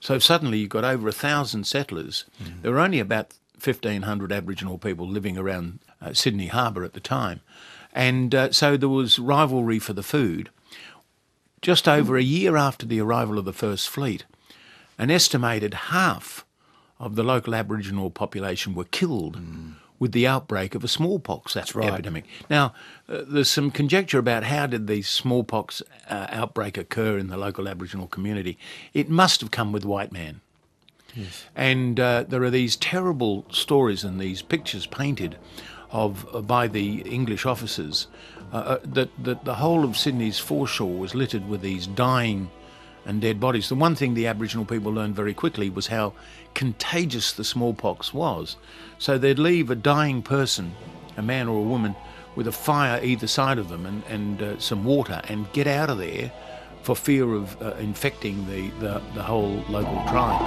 So 0.00 0.18
suddenly 0.18 0.58
you've 0.58 0.68
got 0.68 0.84
over 0.84 1.08
a 1.08 1.12
thousand 1.12 1.66
settlers. 1.66 2.24
There 2.62 2.70
were 2.72 2.78
only 2.78 3.00
about 3.00 3.34
1,500 3.62 4.30
Aboriginal 4.30 4.78
people 4.78 5.08
living 5.08 5.36
around 5.36 5.80
uh, 6.00 6.12
Sydney 6.12 6.46
Harbour 6.46 6.84
at 6.84 6.92
the 6.92 7.00
time. 7.00 7.40
And 7.92 8.34
uh, 8.34 8.52
so 8.52 8.76
there 8.76 8.88
was 8.88 9.18
rivalry 9.18 9.78
for 9.78 9.92
the 9.92 10.02
food. 10.02 10.50
Just 11.60 11.88
over 11.88 12.16
a 12.16 12.22
year 12.22 12.56
after 12.56 12.86
the 12.86 13.00
arrival 13.00 13.38
of 13.38 13.44
the 13.44 13.52
first 13.52 13.88
fleet, 13.88 14.24
an 14.96 15.10
estimated 15.10 15.74
half 15.74 16.44
of 17.00 17.16
the 17.16 17.24
local 17.24 17.54
Aboriginal 17.54 18.10
population 18.10 18.74
were 18.74 18.84
killed 18.84 19.36
with 19.98 20.12
the 20.12 20.26
outbreak 20.26 20.74
of 20.74 20.84
a 20.84 20.88
smallpox 20.88 21.56
right. 21.74 21.88
epidemic. 21.88 22.24
Now, 22.48 22.74
uh, 23.08 23.22
there's 23.26 23.50
some 23.50 23.70
conjecture 23.70 24.18
about 24.18 24.44
how 24.44 24.66
did 24.66 24.86
the 24.86 25.02
smallpox 25.02 25.82
uh, 26.08 26.26
outbreak 26.30 26.78
occur 26.78 27.18
in 27.18 27.28
the 27.28 27.36
local 27.36 27.68
Aboriginal 27.68 28.06
community. 28.06 28.58
It 28.94 29.08
must 29.08 29.40
have 29.40 29.50
come 29.50 29.72
with 29.72 29.84
white 29.84 30.12
man. 30.12 30.40
Yes. 31.14 31.46
And 31.56 31.98
uh, 31.98 32.24
there 32.28 32.42
are 32.42 32.50
these 32.50 32.76
terrible 32.76 33.46
stories 33.50 34.04
and 34.04 34.20
these 34.20 34.42
pictures 34.42 34.86
painted 34.86 35.36
of 35.90 36.26
uh, 36.34 36.40
by 36.40 36.68
the 36.68 37.00
English 37.00 37.46
officers 37.46 38.08
uh, 38.52 38.56
uh, 38.56 38.78
that, 38.84 39.10
that 39.22 39.44
the 39.44 39.56
whole 39.56 39.84
of 39.84 39.96
Sydney's 39.96 40.38
foreshore 40.38 40.98
was 40.98 41.14
littered 41.14 41.48
with 41.48 41.60
these 41.60 41.86
dying 41.86 42.50
and 43.08 43.22
dead 43.22 43.40
bodies. 43.40 43.70
The 43.70 43.74
one 43.74 43.96
thing 43.96 44.14
the 44.14 44.26
Aboriginal 44.26 44.66
people 44.66 44.92
learned 44.92 45.16
very 45.16 45.32
quickly 45.32 45.70
was 45.70 45.86
how 45.86 46.12
contagious 46.54 47.32
the 47.32 47.42
smallpox 47.42 48.12
was. 48.12 48.56
So 48.98 49.16
they'd 49.16 49.38
leave 49.38 49.70
a 49.70 49.74
dying 49.74 50.22
person, 50.22 50.74
a 51.16 51.22
man 51.22 51.48
or 51.48 51.58
a 51.58 51.66
woman, 51.66 51.96
with 52.36 52.46
a 52.46 52.52
fire 52.52 53.02
either 53.02 53.26
side 53.26 53.58
of 53.58 53.70
them 53.70 53.86
and, 53.86 54.04
and 54.04 54.42
uh, 54.42 54.58
some 54.60 54.84
water 54.84 55.22
and 55.24 55.50
get 55.52 55.66
out 55.66 55.88
of 55.88 55.98
there 55.98 56.30
for 56.82 56.94
fear 56.94 57.32
of 57.34 57.60
uh, 57.62 57.74
infecting 57.80 58.46
the, 58.46 58.68
the, 58.78 59.02
the 59.14 59.22
whole 59.22 59.64
local 59.70 60.04
tribe. 60.06 60.40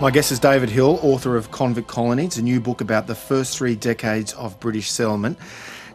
My 0.00 0.10
guest 0.10 0.30
is 0.30 0.38
David 0.38 0.68
Hill, 0.68 1.00
author 1.02 1.36
of 1.36 1.50
Convict 1.50 1.88
Colonies, 1.88 2.36
a 2.36 2.42
new 2.42 2.60
book 2.60 2.82
about 2.82 3.06
the 3.06 3.14
first 3.14 3.56
three 3.56 3.74
decades 3.74 4.34
of 4.34 4.60
British 4.60 4.90
settlement. 4.90 5.38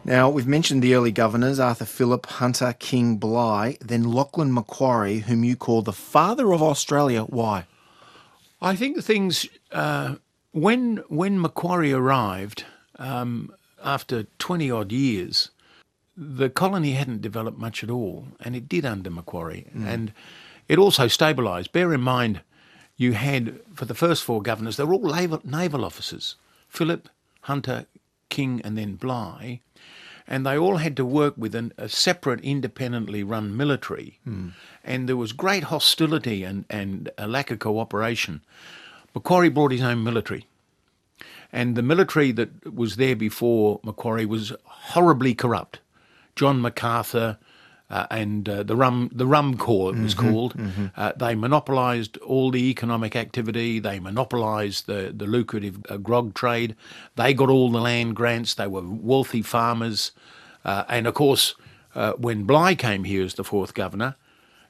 Now, 0.04 0.28
we've 0.28 0.48
mentioned 0.48 0.82
the 0.82 0.94
early 0.94 1.12
governors 1.12 1.60
Arthur 1.60 1.84
Phillip, 1.84 2.26
Hunter, 2.26 2.74
King, 2.78 3.18
Bligh, 3.18 3.76
then 3.80 4.02
Lachlan 4.02 4.52
Macquarie, 4.52 5.20
whom 5.20 5.44
you 5.44 5.54
call 5.54 5.82
the 5.82 5.92
father 5.92 6.52
of 6.52 6.60
Australia. 6.60 7.22
Why? 7.22 7.66
I 8.60 8.74
think 8.74 8.96
the 8.96 9.02
things 9.02 9.46
uh, 9.70 10.16
when 10.50 10.98
when 11.08 11.40
Macquarie 11.40 11.92
arrived 11.92 12.64
um, 12.98 13.52
after 13.82 14.24
twenty 14.38 14.70
odd 14.70 14.90
years, 14.90 15.50
the 16.16 16.50
colony 16.50 16.92
hadn't 16.92 17.22
developed 17.22 17.58
much 17.58 17.84
at 17.84 17.90
all, 17.90 18.26
and 18.40 18.56
it 18.56 18.68
did 18.68 18.84
under 18.84 19.10
Macquarie, 19.10 19.66
and 19.74 20.12
it 20.68 20.78
also 20.78 21.06
stabilised. 21.06 21.72
Bear 21.72 21.92
in 21.92 22.00
mind, 22.00 22.40
you 22.96 23.12
had 23.12 23.60
for 23.72 23.84
the 23.84 23.94
first 23.94 24.24
four 24.24 24.42
governors, 24.42 24.76
they 24.76 24.84
were 24.84 24.94
all 24.94 25.12
naval, 25.12 25.40
naval 25.44 25.84
officers: 25.84 26.36
Phillip, 26.68 27.08
Hunter, 27.42 27.86
King, 28.32 28.60
and 28.64 28.76
then 28.76 28.96
Bligh. 28.96 29.60
And 30.26 30.46
they 30.46 30.56
all 30.56 30.78
had 30.78 30.96
to 30.96 31.04
work 31.04 31.34
with 31.36 31.54
an, 31.54 31.72
a 31.76 31.88
separate, 31.88 32.40
independently 32.40 33.22
run 33.22 33.56
military. 33.56 34.18
Hmm. 34.24 34.48
And 34.82 35.08
there 35.08 35.16
was 35.16 35.32
great 35.32 35.64
hostility 35.64 36.42
and, 36.42 36.64
and 36.70 37.10
a 37.18 37.26
lack 37.26 37.50
of 37.50 37.58
cooperation. 37.58 38.40
Macquarie 39.14 39.50
brought 39.50 39.72
his 39.72 39.82
own 39.82 40.02
military. 40.02 40.46
And 41.52 41.76
the 41.76 41.82
military 41.82 42.32
that 42.32 42.74
was 42.74 42.96
there 42.96 43.14
before 43.14 43.80
Macquarie 43.84 44.24
was 44.26 44.52
horribly 44.64 45.34
corrupt. 45.34 45.80
John 46.34 46.62
MacArthur 46.62 47.36
uh, 47.92 48.06
and 48.10 48.48
uh, 48.48 48.62
the 48.62 48.74
Rum 48.74 49.10
the 49.12 49.26
Rum 49.26 49.56
Corps 49.58 49.94
it 49.94 50.00
was 50.02 50.14
called. 50.14 50.54
Uh, 50.96 51.12
they 51.16 51.34
monopolised 51.34 52.16
all 52.18 52.50
the 52.50 52.70
economic 52.70 53.14
activity. 53.14 53.78
They 53.78 54.00
monopolised 54.00 54.86
the 54.86 55.12
the 55.14 55.26
lucrative 55.26 55.78
uh, 55.88 55.98
grog 55.98 56.34
trade. 56.34 56.74
They 57.16 57.34
got 57.34 57.50
all 57.50 57.70
the 57.70 57.80
land 57.80 58.16
grants. 58.16 58.54
They 58.54 58.66
were 58.66 58.82
wealthy 58.82 59.42
farmers, 59.42 60.12
uh, 60.64 60.84
and 60.88 61.06
of 61.06 61.14
course, 61.14 61.54
uh, 61.94 62.12
when 62.14 62.44
Bligh 62.44 62.74
came 62.74 63.04
here 63.04 63.24
as 63.24 63.34
the 63.34 63.44
fourth 63.44 63.74
governor, 63.74 64.16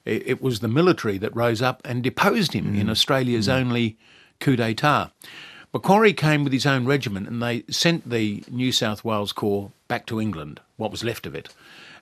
it, 0.04 0.26
it 0.26 0.42
was 0.42 0.58
the 0.58 0.68
military 0.68 1.16
that 1.18 1.34
rose 1.36 1.62
up 1.62 1.80
and 1.84 2.02
deposed 2.02 2.52
him 2.54 2.74
in 2.74 2.90
Australia's 2.90 3.48
only 3.48 3.96
coup 4.40 4.56
d'état. 4.56 5.12
Macquarie 5.72 6.12
came 6.12 6.44
with 6.44 6.52
his 6.52 6.66
own 6.66 6.84
regiment 6.84 7.28
and 7.28 7.42
they 7.42 7.62
sent 7.70 8.10
the 8.10 8.44
New 8.50 8.72
South 8.72 9.04
Wales 9.04 9.32
Corps 9.32 9.70
back 9.88 10.04
to 10.06 10.20
England, 10.20 10.60
what 10.76 10.90
was 10.90 11.02
left 11.04 11.24
of 11.24 11.34
it. 11.34 11.54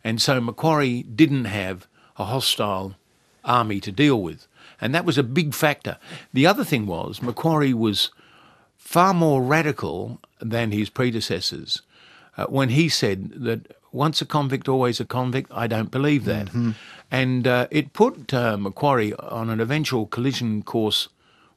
And 0.02 0.20
so 0.20 0.40
Macquarie 0.40 1.02
didn't 1.02 1.46
have 1.46 1.86
a 2.16 2.24
hostile 2.24 2.96
army 3.44 3.80
to 3.80 3.92
deal 3.92 4.20
with. 4.22 4.46
And 4.80 4.94
that 4.94 5.04
was 5.04 5.18
a 5.18 5.22
big 5.22 5.54
factor. 5.54 5.98
The 6.32 6.46
other 6.46 6.64
thing 6.64 6.86
was 6.86 7.22
Macquarie 7.22 7.74
was 7.74 8.10
far 8.76 9.12
more 9.14 9.42
radical 9.42 10.20
than 10.40 10.72
his 10.72 10.88
predecessors 10.90 11.82
uh, 12.36 12.46
when 12.46 12.70
he 12.70 12.88
said 12.88 13.30
that 13.36 13.76
once 13.92 14.22
a 14.22 14.26
convict, 14.26 14.68
always 14.68 15.00
a 15.00 15.04
convict. 15.04 15.50
I 15.52 15.66
don't 15.66 15.90
believe 15.90 16.24
that. 16.24 16.48
And 17.10 17.46
uh, 17.46 17.66
it 17.70 17.92
put 17.92 18.32
uh, 18.32 18.56
Macquarie 18.56 19.14
on 19.14 19.50
an 19.50 19.60
eventual 19.60 20.06
collision 20.06 20.62
course 20.62 21.08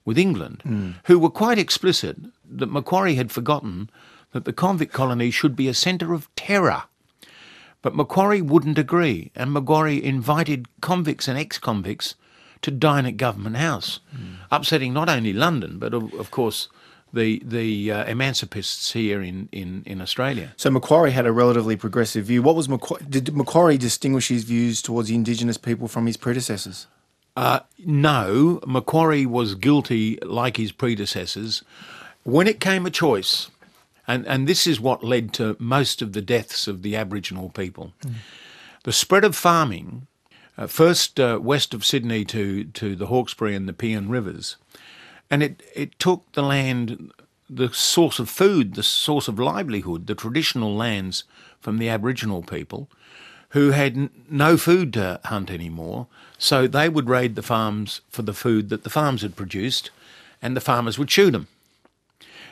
with 0.04 0.18
England, 0.18 0.64
who 1.06 1.18
were 1.20 1.30
quite 1.30 1.58
explicit 1.60 2.18
that 2.50 2.72
Macquarie 2.72 3.16
had 3.16 3.32
forgotten 3.32 3.90
that 4.32 4.46
the 4.46 4.52
convict 4.54 4.92
colony 4.92 5.32
should 5.32 5.56
be 5.56 5.68
a 5.68 5.74
centre 5.74 6.14
of 6.14 6.28
terror. 6.36 6.84
But 7.84 7.96
Macquarie 7.96 8.42
wouldn't 8.42 8.80
agree, 8.80 9.32
and 9.36 9.54
Macquarie 9.54 10.04
invited 10.04 10.68
convicts 10.82 11.28
and 11.28 11.38
ex 11.38 11.60
convicts 11.60 12.16
to 12.64 12.72
dine 12.72 13.06
at 13.06 13.18
Government 13.18 13.58
House, 13.58 14.00
upsetting 14.50 14.94
not 14.94 15.10
only 15.10 15.34
London, 15.34 15.78
but 15.78 15.94
of, 15.94 16.12
of 16.16 16.32
course 16.32 16.70
the, 17.14 17.42
the 17.46 17.92
uh, 17.92 18.06
emancipists 18.06 18.94
here 18.94 19.22
in, 19.22 19.48
in, 19.52 19.84
in 19.86 20.02
Australia. 20.02 20.54
So 20.58 20.72
Macquarie 20.72 21.12
had 21.12 21.28
a 21.28 21.32
relatively 21.32 21.76
progressive 21.76 22.26
view. 22.26 22.42
What 22.42 22.56
was 22.56 22.68
Macquarie? 22.68 23.04
Did 23.08 23.36
Macquarie 23.36 23.78
distinguish 23.78 24.30
his 24.30 24.44
views 24.44 24.82
towards 24.82 25.10
the 25.10 25.16
Indigenous 25.16 25.58
people 25.58 25.88
from 25.88 26.08
his 26.08 26.18
predecessors? 26.18 26.88
Uh, 27.36 27.60
no, 27.86 28.60
Macquarie 28.66 29.26
was 29.26 29.56
guilty 29.56 30.18
like 30.24 30.58
his 30.58 30.72
predecessors. 30.72 31.64
When 32.24 32.48
it 32.48 32.60
came 32.60 32.86
a 32.86 32.90
choice, 32.90 33.50
and, 34.08 34.28
and 34.28 34.48
this 34.48 34.68
is 34.68 34.80
what 34.80 35.04
led 35.04 35.34
to 35.34 35.56
most 35.60 36.02
of 36.02 36.14
the 36.14 36.22
deaths 36.22 36.68
of 36.68 36.82
the 36.82 36.96
Aboriginal 36.96 37.50
people, 37.50 37.94
the 38.84 38.92
spread 38.92 39.24
of 39.24 39.36
farming, 39.36 40.08
uh, 40.58 40.68
first 40.68 41.20
uh, 41.20 41.40
west 41.42 41.74
of 41.74 41.86
Sydney 41.86 42.26
to, 42.26 42.66
to 42.66 42.96
the 42.96 43.08
Hawkesbury 43.08 43.56
and 43.56 43.68
the 43.68 43.72
Nepean 43.72 44.10
rivers, 44.10 44.58
and 45.30 45.42
it, 45.42 45.64
it 45.76 45.98
took 46.00 46.32
the 46.34 46.44
land, 46.44 47.12
the 47.50 47.74
source 47.74 48.20
of 48.20 48.30
food, 48.30 48.76
the 48.76 48.84
source 48.84 49.28
of 49.28 49.40
livelihood, 49.40 50.08
the 50.08 50.16
traditional 50.16 50.76
lands 50.76 51.24
from 51.60 51.78
the 51.78 51.90
Aboriginal 51.90 52.44
people, 52.44 52.90
who 53.50 53.72
had 53.72 53.96
n- 53.96 54.10
no 54.30 54.58
food 54.58 54.94
to 54.94 55.20
hunt 55.26 55.50
anymore. 55.50 56.08
So 56.38 56.68
they 56.68 56.90
would 56.90 57.10
raid 57.10 57.36
the 57.36 57.42
farms 57.42 58.02
for 58.10 58.22
the 58.22 58.34
food 58.34 58.70
that 58.70 58.84
the 58.84 58.90
farms 58.90 59.22
had 59.22 59.36
produced, 59.36 59.92
and 60.42 60.58
the 60.58 60.62
farmers 60.62 61.00
would 61.00 61.10
shoot 61.10 61.32
them. 61.32 61.48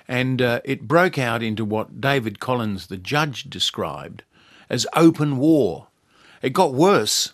And 0.08 0.42
uh, 0.42 0.62
it 0.66 0.88
broke 0.88 1.18
out 1.18 1.42
into 1.44 1.64
what 1.64 2.02
David 2.02 2.40
Collins, 2.40 2.88
the 2.88 2.98
judge, 2.98 3.44
described 3.50 4.24
as 4.70 4.88
open 4.96 5.38
war. 5.38 5.88
It 6.42 6.54
got 6.54 6.74
worse 6.74 7.34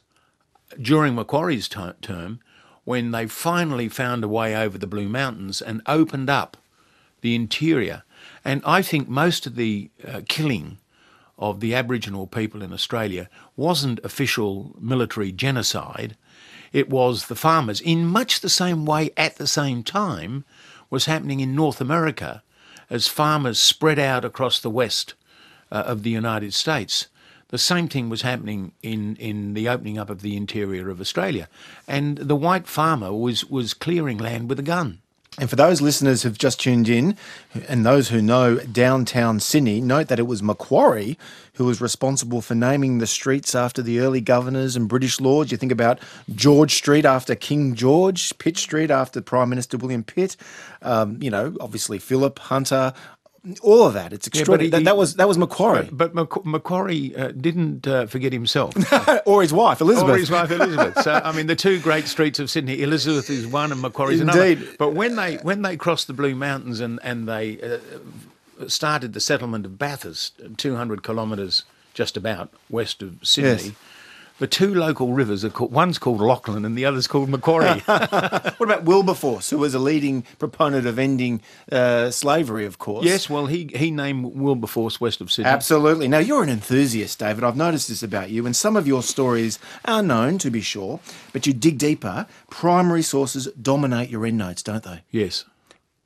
during 0.82 1.15
Macquarie's 1.15 1.67
t- 1.69 1.80
term 2.01 2.39
when 2.84 3.12
they 3.12 3.27
finally 3.27 3.89
found 3.89 4.23
a 4.23 4.27
way 4.27 4.56
over 4.56 4.77
the 4.77 4.88
Blue 4.88 5.10
Mountains 5.10 5.62
and 5.62 5.82
opened 5.86 6.30
up 6.30 6.58
the 7.21 7.36
interior. 7.36 8.03
And 8.45 8.62
I 8.65 8.82
think 8.82 9.08
most 9.08 9.45
of 9.45 9.56
the 9.56 9.89
uh, 10.08 10.21
killing 10.27 10.77
of 11.38 11.60
the 11.60 11.75
Aboriginal 11.75 12.27
people 12.27 12.62
in 12.63 12.73
Australia 12.73 13.30
wasn't 13.56 13.99
official 14.03 14.75
military 14.80 15.32
genocide. 15.32 16.15
It 16.73 16.89
was 16.89 17.27
the 17.27 17.36
farmers, 17.36 17.82
in 17.82 18.06
much 18.08 18.39
the 18.39 18.49
same 18.49 18.86
way 18.86 19.12
at 19.15 19.36
the 19.36 19.47
same 19.47 19.84
time 19.84 20.45
was 20.89 21.06
happening 21.06 21.39
in 21.39 21.56
North 21.56 21.82
America 21.82 22.41
as 22.89 23.08
farmers 23.08 23.60
spread 23.60 24.00
out 24.00 24.23
across 24.23 24.60
the 24.60 24.69
west 24.69 25.13
uh, 25.71 25.84
of 25.86 26.04
the 26.04 26.10
United 26.10 26.54
States. 26.54 27.08
The 27.50 27.58
same 27.58 27.88
thing 27.88 28.10
was 28.10 28.23
happening 28.23 28.73
in, 28.84 29.15
in 29.15 29.54
the 29.54 29.69
opening 29.69 29.97
up 29.97 30.10
of 30.10 30.21
the 30.21 30.36
interior 30.36 30.89
of 30.89 31.00
Australia. 31.00 31.47
And 31.88 32.17
the 32.17 32.36
white 32.36 32.67
farmer 32.67 33.13
was, 33.13 33.45
was 33.45 33.73
clearing 33.73 34.17
land 34.17 34.50
with 34.50 34.60
a 34.60 34.63
gun. 34.63 35.00
And 35.39 35.52
for 35.52 35.56
those 35.56 35.82
listeners 35.82 36.23
who've 36.23 36.38
just 36.38 36.60
tuned 36.60 36.89
in, 36.89 37.15
and 37.67 37.86
those 37.86 38.10
who 38.10 38.23
know 38.23 38.58
downtown 38.58 39.39
Sydney, 39.39 39.82
note 39.82 40.08
that 40.08 40.17
it 40.17 40.26
was 40.26 40.41
Macquarie 40.41 41.15
who 41.58 41.65
was 41.65 41.82
responsible 41.82 42.39
for 42.41 42.54
naming 42.54 43.00
the 43.00 43.08
streets 43.08 43.56
after 43.56 43.82
the 43.82 44.00
early 44.00 44.21
governors 44.21 44.76
and 44.76 44.88
British 44.88 45.19
lords. 45.19 45.52
You 45.52 45.58
think 45.58 45.71
about 45.71 46.00
George 46.34 46.76
Street 46.76 47.04
after 47.04 47.34
King 47.34 47.73
George, 47.73 48.38
Pitt 48.38 48.58
Street 48.58 48.91
after 48.91 49.21
Prime 49.21 49.50
Minister 49.50 49.78
William 49.78 50.04
Pitt, 50.04 50.38
um, 50.84 51.21
you 51.21 51.32
know, 51.32 51.56
obviously 51.60 51.97
Philip, 51.97 52.38
Hunter, 52.38 52.93
all 53.62 53.86
of 53.86 53.93
that. 53.93 54.13
It's 54.13 54.28
extraordinary. 54.28 54.69
Yeah, 54.71 54.80
he, 54.80 54.84
that, 54.86 54.97
was 54.97 55.15
that 55.15 55.28
was 55.28 55.38
Macquarie. 55.38 55.89
But, 55.91 56.13
but 56.13 56.45
Macquarie 56.45 57.15
uh, 57.15 57.32
didn't 57.32 57.88
uh, 57.88 58.08
forget 58.08 58.34
himself, 58.34 58.76
or 59.26 59.41
his 59.41 59.54
wife 59.54 59.82
Elizabeth, 59.82 60.15
or 60.15 60.17
his 60.17 60.32
wife 60.32 60.52
Elizabeth. 60.52 61.02
so 61.02 61.13
I 61.13 61.32
mean, 61.32 61.47
the 61.47 61.56
two 61.56 61.80
great 61.80 62.08
streets 62.08 62.39
of 62.39 62.50
Sydney, 62.50 62.82
Elizabeth 62.82 63.30
is 63.30 63.47
one, 63.47 63.71
and 63.71 63.82
Macquarie 63.82 64.15
is 64.15 64.21
Indeed. 64.21 64.60
another. 64.60 64.76
But 64.78 64.93
when 64.93 65.15
they 65.15 65.36
when 65.38 65.62
they 65.62 65.78
crossed 65.78 66.08
the 66.08 66.13
Blue 66.13 66.36
Mountains 66.36 66.80
and 66.80 67.00
and 67.04 67.28
they 67.28 67.60
uh, 67.62 68.67
started 68.67 69.13
the 69.13 69.21
settlement 69.21 69.65
of 69.65 69.78
Bathurst, 69.78 70.39
two 70.58 70.76
hundred 70.76 71.04
kilometres 71.04 71.63
just 71.93 72.17
about 72.17 72.52
west 72.69 73.02
of 73.02 73.19
Sydney. 73.23 73.50
Yes 73.50 73.71
the 74.39 74.47
two 74.47 74.73
local 74.73 75.13
rivers 75.13 75.43
are 75.43 75.50
called, 75.50 75.71
one's 75.71 75.97
called 75.97 76.21
Lachlan 76.21 76.65
and 76.65 76.78
the 76.78 76.86
other's 76.86 77.08
called 77.08 77.30
Macquarie. 77.30 77.80
what 77.86 78.62
about 78.62 78.84
Wilberforce, 78.84 79.50
who 79.50 79.58
was 79.58 79.73
a 79.73 79.80
leading 79.80 80.23
proponent 80.39 80.86
of 80.86 81.00
ending 81.00 81.41
uh, 81.71 82.12
slavery, 82.12 82.65
of 82.65 82.78
course? 82.78 83.06
Yes, 83.06 83.30
well, 83.30 83.47
he, 83.47 83.69
he 83.76 83.91
named 83.91 84.36
Wilberforce 84.36 85.02
west 85.02 85.21
of 85.21 85.32
Sydney. 85.32 85.50
Absolutely. 85.50 86.08
Now, 86.08 86.19
you're 86.19 86.43
an 86.43 86.50
enthusiast, 86.50 87.19
David. 87.19 87.43
I've 87.43 87.56
noticed 87.56 87.88
this 87.88 88.04
about 88.04 88.30
you, 88.30 88.45
and 88.45 88.56
some 88.56 88.76
of 88.76 88.88
your 88.88 89.04
stories 89.04 89.60
are 89.86 90.04
known, 90.04 90.38
to 90.39 90.52
be 90.52 90.62
sure, 90.62 91.00
but 91.34 91.47
you 91.47 91.54
dig 91.54 91.78
deeper. 91.78 92.28
Primary 92.50 93.02
sources 93.02 93.47
dominate 93.62 94.10
your 94.10 94.26
endnotes, 94.26 94.62
don't 94.62 94.84
they? 94.84 95.02
Yes. 95.12 95.45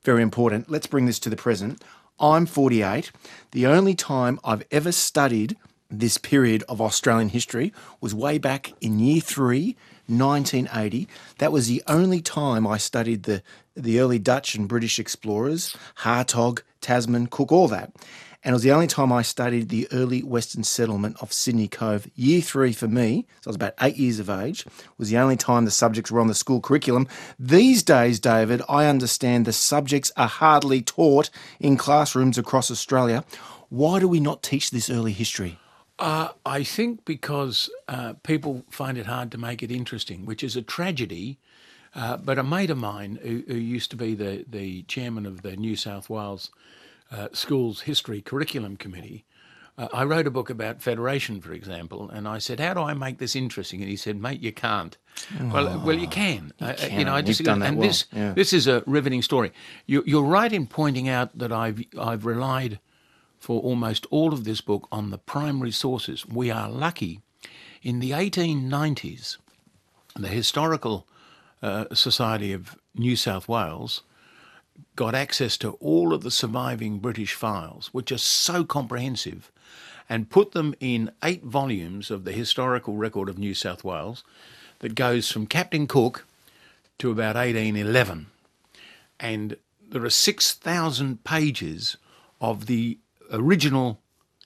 Very 0.04 0.22
important. 0.22 0.70
Let's 0.70 0.86
bring 0.86 1.06
this 1.06 1.18
to 1.20 1.30
the 1.30 1.36
present. 1.36 1.82
I'm 2.18 2.46
48. 2.46 3.12
The 3.52 3.66
only 3.66 3.94
time 3.94 4.40
I've 4.44 4.64
ever 4.70 4.92
studied 4.92 5.56
this 5.92 6.18
period 6.18 6.64
of 6.68 6.80
Australian 6.80 7.28
history 7.28 7.72
was 8.00 8.14
way 8.14 8.38
back 8.38 8.72
in 8.80 8.98
year 8.98 9.20
three, 9.20 9.76
1980. 10.06 11.08
That 11.38 11.52
was 11.52 11.68
the 11.68 11.82
only 11.86 12.20
time 12.20 12.66
I 12.66 12.78
studied 12.78 13.24
the, 13.24 13.42
the 13.76 14.00
early 14.00 14.18
Dutch 14.18 14.54
and 14.54 14.68
British 14.68 14.98
explorers, 14.98 15.76
Hartog, 15.98 16.62
Tasman, 16.80 17.28
Cook, 17.28 17.52
all 17.52 17.68
that. 17.68 17.92
And 18.44 18.52
it 18.52 18.54
was 18.54 18.64
the 18.64 18.72
only 18.72 18.88
time 18.88 19.12
I 19.12 19.22
studied 19.22 19.68
the 19.68 19.86
early 19.92 20.20
Western 20.20 20.64
settlement 20.64 21.16
of 21.20 21.32
Sydney 21.32 21.68
Cove. 21.68 22.10
Year 22.16 22.40
three 22.40 22.72
for 22.72 22.88
me, 22.88 23.24
so 23.40 23.48
I 23.48 23.50
was 23.50 23.56
about 23.56 23.74
eight 23.80 23.96
years 23.96 24.18
of 24.18 24.28
age, 24.28 24.66
was 24.98 25.10
the 25.10 25.18
only 25.18 25.36
time 25.36 25.64
the 25.64 25.70
subjects 25.70 26.10
were 26.10 26.20
on 26.20 26.26
the 26.26 26.34
school 26.34 26.60
curriculum. 26.60 27.06
These 27.38 27.84
days, 27.84 28.18
David, 28.18 28.60
I 28.68 28.86
understand 28.86 29.44
the 29.44 29.52
subjects 29.52 30.10
are 30.16 30.26
hardly 30.26 30.82
taught 30.82 31.30
in 31.60 31.76
classrooms 31.76 32.36
across 32.36 32.68
Australia. 32.68 33.24
Why 33.68 34.00
do 34.00 34.08
we 34.08 34.18
not 34.18 34.42
teach 34.42 34.72
this 34.72 34.90
early 34.90 35.12
history? 35.12 35.60
Uh, 36.02 36.32
I 36.44 36.64
think 36.64 37.04
because 37.04 37.70
uh, 37.86 38.14
people 38.24 38.64
find 38.70 38.98
it 38.98 39.06
hard 39.06 39.30
to 39.30 39.38
make 39.38 39.62
it 39.62 39.70
interesting, 39.70 40.26
which 40.26 40.42
is 40.42 40.56
a 40.56 40.62
tragedy. 40.62 41.38
Uh, 41.94 42.16
but 42.16 42.38
a 42.38 42.42
mate 42.42 42.70
of 42.70 42.78
mine 42.78 43.20
who, 43.22 43.44
who, 43.46 43.54
used 43.54 43.90
to 43.90 43.96
be 43.96 44.14
the, 44.14 44.44
the 44.48 44.82
chairman 44.84 45.26
of 45.26 45.42
the 45.42 45.56
New 45.56 45.76
South 45.76 46.10
Wales 46.10 46.50
uh, 47.12 47.28
Schools 47.32 47.82
History 47.82 48.20
Curriculum 48.20 48.76
Committee, 48.78 49.26
uh, 49.78 49.88
I 49.92 50.02
wrote 50.04 50.26
a 50.26 50.30
book 50.30 50.50
about 50.50 50.82
Federation, 50.82 51.40
for 51.40 51.52
example, 51.52 52.10
and 52.10 52.26
I 52.26 52.38
said, 52.38 52.58
"How 52.58 52.74
do 52.74 52.80
I 52.80 52.94
make 52.94 53.18
this 53.18 53.36
interesting?" 53.36 53.80
And 53.80 53.88
he 53.88 53.96
said, 53.96 54.16
"Mate, 54.20 54.40
you 54.40 54.52
can't." 54.52 54.96
Oh, 55.38 55.50
well, 55.52 55.82
well, 55.84 55.98
you 55.98 56.08
can. 56.08 56.52
You, 56.58 56.74
can. 56.74 56.98
you 56.98 57.04
know, 57.04 57.14
I 57.14 57.20
disagree. 57.20 57.52
and 57.52 57.76
well. 57.76 57.86
this 57.86 58.06
yeah. 58.12 58.32
this 58.32 58.52
is 58.52 58.66
a 58.66 58.82
riveting 58.86 59.22
story. 59.22 59.52
You, 59.86 60.02
you're 60.04 60.24
right 60.24 60.52
in 60.52 60.66
pointing 60.66 61.08
out 61.08 61.38
that 61.38 61.52
I've 61.52 61.80
I've 61.96 62.26
relied 62.26 62.80
for 63.42 63.60
almost 63.60 64.06
all 64.12 64.32
of 64.32 64.44
this 64.44 64.60
book 64.60 64.86
on 64.92 65.10
the 65.10 65.18
primary 65.18 65.72
sources. 65.72 66.24
We 66.24 66.48
are 66.48 66.70
lucky. 66.70 67.22
In 67.82 67.98
the 67.98 68.12
1890s, 68.12 69.36
the 70.14 70.28
Historical 70.28 71.08
uh, 71.60 71.86
Society 71.92 72.52
of 72.52 72.76
New 72.94 73.16
South 73.16 73.48
Wales 73.48 74.04
got 74.94 75.16
access 75.16 75.56
to 75.56 75.72
all 75.80 76.14
of 76.14 76.22
the 76.22 76.30
surviving 76.30 77.00
British 77.00 77.34
files, 77.34 77.88
which 77.92 78.12
are 78.12 78.18
so 78.18 78.62
comprehensive, 78.62 79.50
and 80.08 80.30
put 80.30 80.52
them 80.52 80.72
in 80.78 81.10
eight 81.24 81.42
volumes 81.42 82.12
of 82.12 82.22
the 82.22 82.32
Historical 82.32 82.94
Record 82.94 83.28
of 83.28 83.38
New 83.38 83.54
South 83.54 83.82
Wales 83.82 84.22
that 84.78 84.94
goes 84.94 85.32
from 85.32 85.48
Captain 85.48 85.88
Cook 85.88 86.26
to 86.98 87.10
about 87.10 87.34
1811. 87.34 88.26
And 89.18 89.56
there 89.84 90.04
are 90.04 90.10
6,000 90.10 91.24
pages 91.24 91.96
of 92.40 92.66
the 92.66 92.98
original 93.32 94.00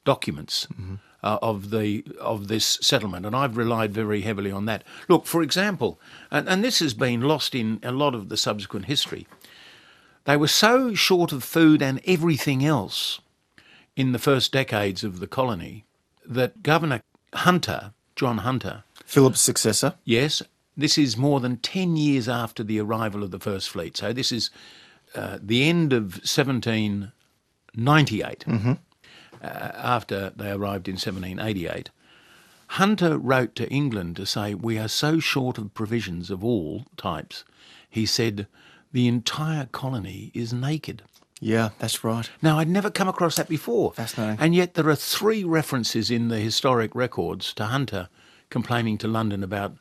documents 0.05 0.67
mm-hmm. 0.73 0.95
uh, 1.23 1.39
of 1.43 1.71
the 1.71 2.05
of 2.21 2.49
this 2.49 2.79
settlement, 2.81 3.27
and 3.27 3.37
I've 3.37 3.57
relied 3.57 3.93
very 3.93 4.23
heavily 4.23 4.51
on 4.51 4.65
that. 4.67 4.85
Look, 5.09 5.27
for 5.27 5.43
example, 5.43 6.01
and, 6.31 6.49
and 6.49 6.65
this 6.65 6.79
has 6.79 6.95
been 6.95 7.21
lost 7.21 7.55
in 7.55 7.81
a 7.83 7.93
lot 7.93 8.15
of 8.15 8.29
the 8.29 8.37
subsequent 8.37 8.87
history. 8.87 9.27
They 10.25 10.37
were 10.37 10.49
so 10.49 10.95
short 10.95 11.33
of 11.33 11.45
food 11.45 11.83
and 11.83 12.01
everything 12.07 12.65
else 12.65 13.21
in 13.95 14.13
the 14.13 14.19
first 14.19 14.53
decades 14.53 15.05
of 15.05 15.21
the 15.21 15.27
colony 15.27 15.85
that 16.25 16.63
Governor 16.63 17.01
Hunter, 17.33 17.93
John 18.17 18.39
Hunter, 18.39 18.83
Philip's 19.05 19.41
successor, 19.41 19.95
yes, 20.05 20.43
this 20.77 20.99
is 20.99 21.17
more 21.17 21.41
than 21.41 21.57
10 21.59 21.97
years 21.97 22.29
after 22.29 22.63
the 22.63 22.81
arrival 22.81 23.23
of 23.23 23.31
the 23.31 23.39
First 23.39 23.71
Fleet. 23.71 23.97
So 23.97 24.13
this 24.13 24.33
is 24.33 24.51
uh, 25.15 25.39
the 25.41 25.69
end 25.69 25.93
of 25.93 26.21
17 26.25 27.13
98, 27.77 28.45
mm-hmm. 28.47 28.73
uh, 29.43 29.47
after 29.47 30.31
they 30.31 30.51
arrived 30.51 30.89
in 30.89 30.95
1788, 30.95 31.91
Hunter 32.69 33.19
wrote 33.19 33.55
to 33.57 33.69
England 33.69 34.17
to 34.17 34.27
say, 34.27 34.55
We 34.55 34.79
are 34.79 34.89
so 34.89 35.21
short 35.21 35.59
of 35.59 35.75
provisions 35.75 36.31
of 36.31 36.45
all 36.45 36.87
types. 36.97 37.45
He 37.89 38.07
said, 38.07 38.47
The 38.93 39.07
entire 39.07 39.67
colony 39.67 40.31
is 40.35 40.53
naked. 40.53 41.03
Yeah, 41.41 41.71
that's 41.79 42.03
right. 42.03 42.29
Now, 42.41 42.59
I'd 42.59 42.69
never 42.69 42.91
come 42.91 43.09
across 43.09 43.37
that 43.37 43.49
before. 43.49 43.93
Fascinating. 43.93 44.39
And 44.41 44.55
yet, 44.55 44.75
there 44.75 44.89
are 44.89 44.97
three 44.97 45.45
references 45.45 46.11
in 46.11 46.29
the 46.29 46.39
historic 46.39 46.95
records 46.95 47.53
to 47.55 47.67
Hunter 47.67 48.09
complaining 48.49 48.97
to 48.99 49.09
London 49.09 49.43
about 49.43 49.77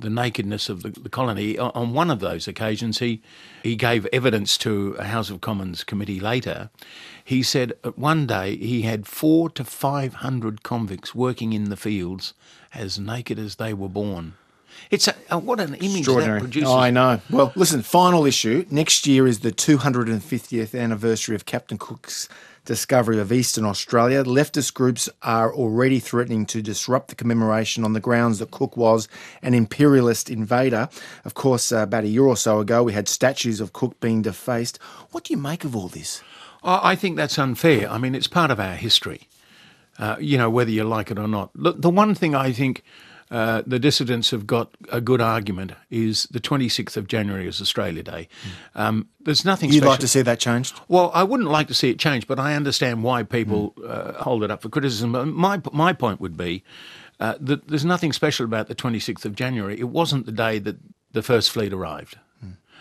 the 0.00 0.10
nakedness 0.10 0.68
of 0.68 0.82
the, 0.82 0.90
the, 0.90 1.08
colony. 1.08 1.58
On 1.58 1.92
one 1.92 2.10
of 2.10 2.20
those 2.20 2.48
occasions, 2.48 2.98
he, 2.98 3.22
he 3.62 3.76
gave 3.76 4.06
evidence 4.12 4.58
to 4.58 4.96
a 4.98 5.04
House 5.04 5.30
of 5.30 5.40
Commons 5.40 5.84
committee 5.84 6.20
later. 6.20 6.70
He 7.24 7.42
said 7.42 7.72
one 7.94 8.26
day 8.26 8.56
he 8.56 8.82
had 8.82 9.06
four 9.06 9.48
to 9.50 9.64
five 9.64 10.14
hundred 10.14 10.62
convicts 10.62 11.14
working 11.14 11.52
in 11.52 11.70
the 11.70 11.76
fields 11.76 12.34
as 12.74 12.98
naked 12.98 13.38
as 13.38 13.56
they 13.56 13.72
were 13.72 13.88
born. 13.88 14.34
It's 14.90 15.08
a, 15.08 15.14
a, 15.30 15.38
what 15.38 15.60
an 15.60 15.74
image 15.74 16.06
that 16.06 16.40
produces. 16.40 16.68
Oh, 16.68 16.78
I 16.78 16.90
know. 16.90 17.20
Well, 17.30 17.52
listen, 17.54 17.82
final 17.82 18.24
issue. 18.24 18.64
Next 18.70 19.06
year 19.06 19.26
is 19.26 19.40
the 19.40 19.52
250th 19.52 20.78
anniversary 20.78 21.34
of 21.34 21.44
Captain 21.46 21.78
Cook's 21.78 22.28
discovery 22.64 23.18
of 23.18 23.32
Eastern 23.32 23.64
Australia. 23.64 24.22
Leftist 24.24 24.74
groups 24.74 25.08
are 25.22 25.52
already 25.52 25.98
threatening 25.98 26.46
to 26.46 26.62
disrupt 26.62 27.08
the 27.08 27.14
commemoration 27.14 27.84
on 27.84 27.92
the 27.92 28.00
grounds 28.00 28.38
that 28.38 28.50
Cook 28.50 28.76
was 28.76 29.08
an 29.42 29.54
imperialist 29.54 30.30
invader. 30.30 30.88
Of 31.24 31.34
course, 31.34 31.72
uh, 31.72 31.78
about 31.78 32.04
a 32.04 32.08
year 32.08 32.24
or 32.24 32.36
so 32.36 32.60
ago, 32.60 32.82
we 32.82 32.92
had 32.92 33.08
statues 33.08 33.60
of 33.60 33.72
Cook 33.72 33.98
being 34.00 34.22
defaced. 34.22 34.78
What 35.10 35.24
do 35.24 35.34
you 35.34 35.38
make 35.38 35.64
of 35.64 35.74
all 35.74 35.88
this? 35.88 36.22
I 36.64 36.94
think 36.94 37.16
that's 37.16 37.38
unfair. 37.38 37.90
I 37.90 37.98
mean, 37.98 38.14
it's 38.14 38.28
part 38.28 38.52
of 38.52 38.60
our 38.60 38.76
history, 38.76 39.22
uh, 39.98 40.16
you 40.20 40.38
know, 40.38 40.48
whether 40.48 40.70
you 40.70 40.84
like 40.84 41.10
it 41.10 41.18
or 41.18 41.26
not. 41.26 41.50
Look, 41.56 41.82
the 41.82 41.90
one 41.90 42.14
thing 42.14 42.36
I 42.36 42.52
think 42.52 42.84
uh, 43.32 43.62
the 43.66 43.78
dissidents 43.78 44.30
have 44.30 44.46
got 44.46 44.74
a 44.90 45.00
good 45.00 45.20
argument 45.22 45.72
is 45.90 46.24
the 46.30 46.38
26th 46.38 46.98
of 46.98 47.08
January 47.08 47.48
is 47.48 47.62
Australia 47.62 48.02
Day. 48.02 48.28
Um, 48.74 49.08
there's 49.20 49.42
nothing 49.44 49.70
special 49.70 49.74
You'd 49.74 49.80
special. 49.80 49.90
like 49.90 50.00
to 50.00 50.08
see 50.08 50.22
that 50.22 50.38
changed? 50.38 50.80
Well, 50.86 51.10
I 51.14 51.22
wouldn't 51.24 51.48
like 51.48 51.66
to 51.68 51.74
see 51.74 51.88
it 51.88 51.98
changed, 51.98 52.28
but 52.28 52.38
I 52.38 52.54
understand 52.54 53.02
why 53.02 53.22
people 53.22 53.74
uh, 53.86 54.12
hold 54.22 54.44
it 54.44 54.50
up 54.50 54.60
for 54.60 54.68
criticism. 54.68 55.12
My 55.34 55.62
my 55.72 55.94
point 55.94 56.20
would 56.20 56.36
be 56.36 56.62
uh, 57.20 57.36
that 57.40 57.68
there's 57.68 57.86
nothing 57.86 58.12
special 58.12 58.44
about 58.44 58.68
the 58.68 58.74
26th 58.74 59.24
of 59.24 59.34
January. 59.34 59.80
It 59.80 59.88
wasn't 59.88 60.26
the 60.26 60.32
day 60.32 60.58
that 60.58 60.76
the 61.12 61.22
first 61.22 61.50
fleet 61.50 61.72
arrived. 61.72 62.18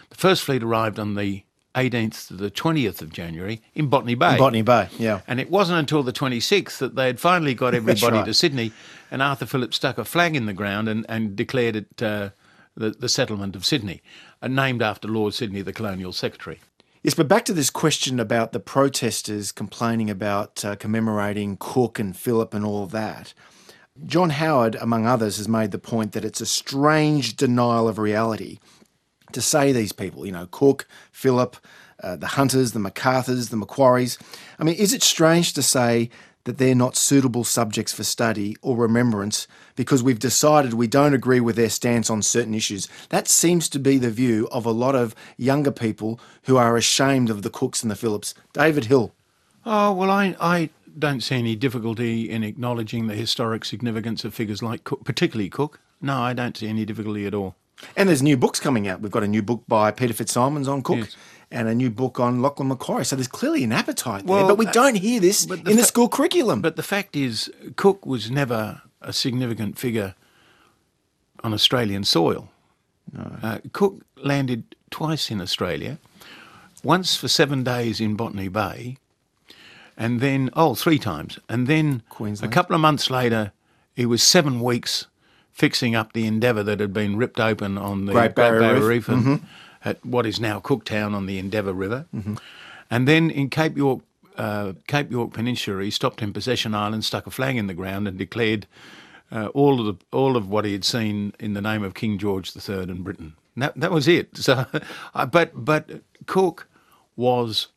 The 0.09 0.17
first 0.17 0.43
fleet 0.43 0.61
arrived 0.63 0.99
on 0.99 1.15
the 1.15 1.43
18th 1.75 2.27
to 2.27 2.33
the 2.33 2.51
20th 2.51 3.01
of 3.01 3.11
January 3.11 3.61
in 3.73 3.87
Botany 3.87 4.15
Bay. 4.15 4.37
Botany 4.37 4.61
Bay, 4.61 4.89
yeah. 4.97 5.21
And 5.27 5.39
it 5.39 5.49
wasn't 5.49 5.79
until 5.79 6.03
the 6.03 6.13
26th 6.13 6.77
that 6.79 6.95
they 6.95 7.07
had 7.07 7.19
finally 7.19 7.53
got 7.53 7.73
everybody 7.75 8.17
right. 8.17 8.25
to 8.25 8.33
Sydney, 8.33 8.71
and 9.09 9.21
Arthur 9.21 9.45
Phillip 9.45 9.73
stuck 9.73 9.97
a 9.97 10.05
flag 10.05 10.35
in 10.35 10.45
the 10.45 10.53
ground 10.53 10.89
and, 10.89 11.05
and 11.07 11.35
declared 11.35 11.75
it 11.75 12.01
uh, 12.01 12.29
the, 12.75 12.91
the 12.91 13.09
settlement 13.09 13.55
of 13.55 13.65
Sydney, 13.65 14.01
uh, 14.41 14.47
named 14.47 14.81
after 14.81 15.07
Lord 15.07 15.33
Sydney, 15.33 15.61
the 15.61 15.73
colonial 15.73 16.13
secretary. 16.13 16.59
Yes, 17.03 17.15
but 17.15 17.27
back 17.27 17.45
to 17.45 17.53
this 17.53 17.71
question 17.71 18.19
about 18.19 18.51
the 18.51 18.59
protesters 18.59 19.51
complaining 19.51 20.09
about 20.09 20.63
uh, 20.63 20.75
commemorating 20.75 21.57
Cook 21.59 21.97
and 21.97 22.15
Phillip 22.15 22.53
and 22.53 22.63
all 22.63 22.85
that. 22.87 23.33
John 24.05 24.31
Howard, 24.31 24.75
among 24.75 25.05
others, 25.05 25.37
has 25.37 25.47
made 25.47 25.71
the 25.71 25.79
point 25.79 26.11
that 26.13 26.23
it's 26.23 26.41
a 26.41 26.45
strange 26.45 27.35
denial 27.35 27.87
of 27.87 27.97
reality 27.97 28.59
to 29.33 29.41
say 29.41 29.71
these 29.71 29.91
people, 29.91 30.25
you 30.25 30.31
know, 30.31 30.47
Cook, 30.51 30.87
Phillip, 31.11 31.57
uh, 32.03 32.15
the 32.15 32.27
Hunters, 32.27 32.71
the 32.71 32.79
MacArthurs, 32.79 33.49
the 33.49 33.57
Macquaries. 33.57 34.17
I 34.59 34.63
mean, 34.63 34.75
is 34.75 34.93
it 34.93 35.03
strange 35.03 35.53
to 35.53 35.61
say 35.61 36.09
that 36.45 36.57
they're 36.57 36.73
not 36.73 36.95
suitable 36.95 37.43
subjects 37.43 37.93
for 37.93 38.03
study 38.03 38.57
or 38.61 38.75
remembrance 38.75 39.47
because 39.75 40.01
we've 40.01 40.17
decided 40.17 40.73
we 40.73 40.87
don't 40.87 41.13
agree 41.13 41.39
with 41.39 41.55
their 41.55 41.69
stance 41.69 42.09
on 42.09 42.21
certain 42.21 42.55
issues? 42.55 42.87
That 43.09 43.27
seems 43.27 43.69
to 43.69 43.79
be 43.79 43.97
the 43.97 44.09
view 44.09 44.47
of 44.51 44.65
a 44.65 44.71
lot 44.71 44.95
of 44.95 45.13
younger 45.37 45.71
people 45.71 46.19
who 46.43 46.57
are 46.57 46.77
ashamed 46.77 47.29
of 47.29 47.43
the 47.43 47.51
Cooks 47.51 47.83
and 47.83 47.91
the 47.91 47.95
Phillips. 47.95 48.33
David 48.53 48.85
Hill. 48.85 49.13
Oh, 49.63 49.93
well, 49.93 50.09
I, 50.09 50.35
I 50.39 50.69
don't 50.97 51.21
see 51.21 51.35
any 51.35 51.55
difficulty 51.55 52.29
in 52.29 52.43
acknowledging 52.43 53.07
the 53.07 53.15
historic 53.15 53.63
significance 53.63 54.25
of 54.25 54.33
figures 54.33 54.63
like 54.63 54.83
Cook, 54.83 55.03
particularly 55.03 55.49
Cook. 55.49 55.79
No, 56.01 56.19
I 56.19 56.33
don't 56.33 56.57
see 56.57 56.67
any 56.67 56.83
difficulty 56.83 57.27
at 57.27 57.35
all. 57.35 57.55
And 57.95 58.09
there's 58.09 58.23
new 58.23 58.37
books 58.37 58.59
coming 58.59 58.87
out. 58.87 59.01
We've 59.01 59.11
got 59.11 59.23
a 59.23 59.27
new 59.27 59.41
book 59.41 59.63
by 59.67 59.91
Peter 59.91 60.13
FitzSimons 60.13 60.67
on 60.67 60.81
Cook. 60.81 60.99
Yes. 60.99 61.15
And 61.53 61.67
a 61.67 61.75
new 61.75 61.89
book 61.89 62.17
on 62.17 62.41
Lachlan 62.41 62.69
Macquarie. 62.69 63.03
So 63.03 63.17
there's 63.17 63.27
clearly 63.27 63.65
an 63.65 63.73
appetite 63.73 64.25
there, 64.25 64.45
but 64.45 64.57
we 64.57 64.67
uh, 64.67 64.71
don't 64.71 64.95
hear 64.95 65.19
this 65.19 65.45
but 65.45 65.57
in 65.59 65.63
the 65.65 65.71
the 65.71 65.77
fa- 65.81 65.87
school 65.87 66.07
curriculum. 66.07 66.61
But 66.61 66.77
the 66.77 66.83
fact 66.83 67.13
is, 67.13 67.51
Cook 67.75 68.05
was 68.05 68.31
never 68.31 68.81
a 69.01 69.11
significant 69.11 69.77
figure 69.77 70.15
on 71.43 71.53
Australian 71.53 72.05
soil. 72.05 72.49
Uh, 73.17 73.57
Cook 73.73 74.05
landed 74.15 74.75
twice 74.89 75.29
in 75.29 75.41
Australia, 75.41 75.97
once 76.83 77.17
for 77.17 77.27
seven 77.27 77.63
days 77.63 77.99
in 77.99 78.15
Botany 78.15 78.47
Bay, 78.47 78.95
and 79.97 80.21
then, 80.21 80.49
oh, 80.53 80.73
three 80.73 80.99
times. 80.99 81.37
And 81.49 81.67
then 81.67 82.03
Queensland. 82.09 82.51
a 82.51 82.53
couple 82.53 82.75
of 82.75 82.81
months 82.81 83.09
later, 83.09 83.51
he 83.93 84.05
was 84.05 84.23
seven 84.23 84.61
weeks 84.61 85.07
fixing 85.51 85.95
up 85.95 86.13
the 86.13 86.25
Endeavour 86.25 86.63
that 86.63 86.79
had 86.79 86.93
been 86.93 87.17
ripped 87.17 87.39
open 87.39 87.77
on 87.77 88.05
the 88.05 88.13
Great 88.13 88.35
Barrier 88.35 88.79
Reef. 88.85 89.07
Mm-hmm. 89.07 89.35
at 89.83 90.03
what 90.05 90.25
is 90.25 90.39
now 90.39 90.59
Cooktown 90.59 91.13
on 91.13 91.25
the 91.25 91.37
Endeavour 91.37 91.73
River. 91.73 92.05
And 92.89 93.07
then 93.07 93.29
in 93.31 93.49
Cape 93.49 93.77
York, 93.77 94.01
uh, 94.37 94.73
Cape 94.87 95.11
York 95.11 95.33
Peninsula, 95.33 95.83
he 95.83 95.91
stopped 95.91 96.21
in 96.21 96.33
Possession 96.33 96.75
Island, 96.75 97.05
stuck 97.05 97.25
a 97.25 97.31
flag 97.31 97.55
in 97.55 97.67
the 97.67 97.73
ground, 97.73 98.07
and 98.07 98.17
declared 98.17 98.67
uh, 99.31 99.47
all 99.47 99.79
of 99.79 99.85
the 99.85 100.05
all 100.15 100.35
of 100.35 100.49
what 100.49 100.65
he 100.65 100.73
had 100.73 100.83
seen 100.83 101.33
in 101.39 101.53
the 101.53 101.61
name 101.61 101.83
of 101.83 101.93
King 101.93 102.17
George 102.17 102.53
III 102.55 102.83
and 102.83 103.03
Britain. 103.03 103.33
That 103.55 103.79
that 103.79 103.91
was 103.91 104.07
it. 104.07 104.35
So, 104.37 104.65
uh, 105.15 105.25
but 105.25 105.51
but 105.53 106.01
Cook 106.25 106.67
was 107.15 107.67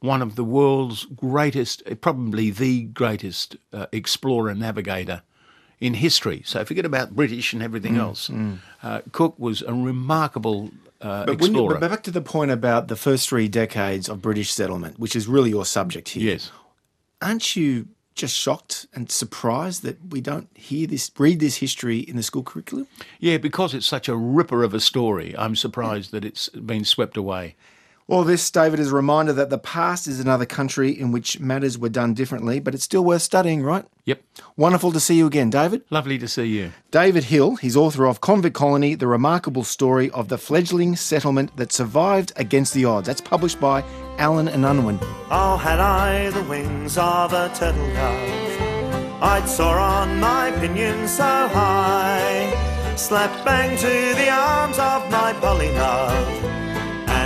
one 0.00 0.22
of 0.22 0.36
the 0.36 0.44
world's 0.44 1.06
greatest, 1.06 1.82
probably 2.00 2.50
the 2.50 2.82
greatest 2.82 3.56
uh, 3.72 3.86
explorer 3.92 4.54
navigator 4.54 5.22
in 5.84 5.94
history. 5.94 6.42
So 6.44 6.64
forget 6.64 6.86
about 6.86 7.14
British 7.14 7.52
and 7.52 7.62
everything 7.62 7.96
else. 7.96 8.30
Uh, 8.82 9.00
Cook 9.12 9.34
was 9.38 9.62
a 9.62 9.74
remarkable 9.74 10.70
uh, 11.00 11.26
But, 11.26 11.40
when 11.40 11.52
you, 11.52 11.58
explorer. 11.60 11.78
but 11.80 11.90
back 11.90 12.02
to 12.04 12.10
the 12.10 12.22
point 12.22 12.50
about 12.50 12.88
the 12.88 12.96
first 12.96 13.28
three 13.28 13.48
decades 13.48 14.08
of 14.08 14.22
British 14.22 14.50
settlement, 14.50 14.98
which 14.98 15.14
is 15.14 15.28
really 15.28 15.50
your 15.50 15.66
subject 15.66 16.08
here. 16.10 16.30
yes. 16.32 16.50
Aren't 17.20 17.56
you 17.56 17.88
just 18.14 18.34
shocked 18.36 18.86
and 18.94 19.10
surprised 19.10 19.82
that 19.82 19.96
we 20.10 20.20
don't 20.20 20.48
hear 20.54 20.86
this, 20.86 21.10
read 21.18 21.40
this 21.40 21.56
history 21.56 21.98
in 21.98 22.16
the 22.16 22.22
school 22.22 22.42
curriculum? 22.42 22.86
Yeah, 23.20 23.38
because 23.38 23.74
it's 23.74 23.86
such 23.86 24.08
a 24.08 24.16
ripper 24.16 24.62
of 24.64 24.72
a 24.74 24.80
story, 24.80 25.34
I'm 25.36 25.56
surprised 25.56 26.12
that 26.12 26.24
it's 26.24 26.48
been 26.50 26.84
swept 26.84 27.16
away. 27.16 27.56
Well, 28.06 28.22
this, 28.22 28.50
David, 28.50 28.80
is 28.80 28.92
a 28.92 28.94
reminder 28.94 29.32
that 29.32 29.48
the 29.48 29.56
past 29.56 30.06
is 30.06 30.20
another 30.20 30.44
country 30.44 30.90
in 30.90 31.10
which 31.10 31.40
matters 31.40 31.78
were 31.78 31.88
done 31.88 32.12
differently, 32.12 32.60
but 32.60 32.74
it's 32.74 32.84
still 32.84 33.02
worth 33.02 33.22
studying, 33.22 33.62
right? 33.62 33.86
Yep. 34.04 34.22
Wonderful 34.58 34.92
to 34.92 35.00
see 35.00 35.16
you 35.16 35.26
again, 35.26 35.48
David. 35.48 35.84
Lovely 35.88 36.18
to 36.18 36.28
see 36.28 36.44
you. 36.44 36.72
David 36.90 37.24
Hill, 37.24 37.56
he's 37.56 37.78
author 37.78 38.06
of 38.06 38.20
Convict 38.20 38.54
Colony, 38.54 38.94
the 38.94 39.06
remarkable 39.06 39.64
story 39.64 40.10
of 40.10 40.28
the 40.28 40.36
fledgling 40.36 40.96
settlement 40.96 41.56
that 41.56 41.72
survived 41.72 42.30
against 42.36 42.74
the 42.74 42.84
odds. 42.84 43.06
That's 43.06 43.22
published 43.22 43.58
by 43.58 43.82
Allen 44.18 44.48
and 44.48 44.66
Unwin. 44.66 44.98
Oh, 45.30 45.56
had 45.56 45.80
I 45.80 46.28
the 46.28 46.42
wings 46.42 46.98
of 46.98 47.32
a 47.32 47.50
turtle 47.54 47.88
dove, 47.94 49.22
I'd 49.22 49.48
soar 49.48 49.78
on 49.78 50.20
my 50.20 50.52
pinions 50.60 51.12
so 51.12 51.24
high, 51.24 52.94
slap 52.96 53.44
bang 53.46 53.78
to 53.78 54.14
the 54.20 54.28
arms 54.28 54.78
of 54.78 55.10
my 55.10 55.32
Polly 55.40 55.72
love, 55.72 56.53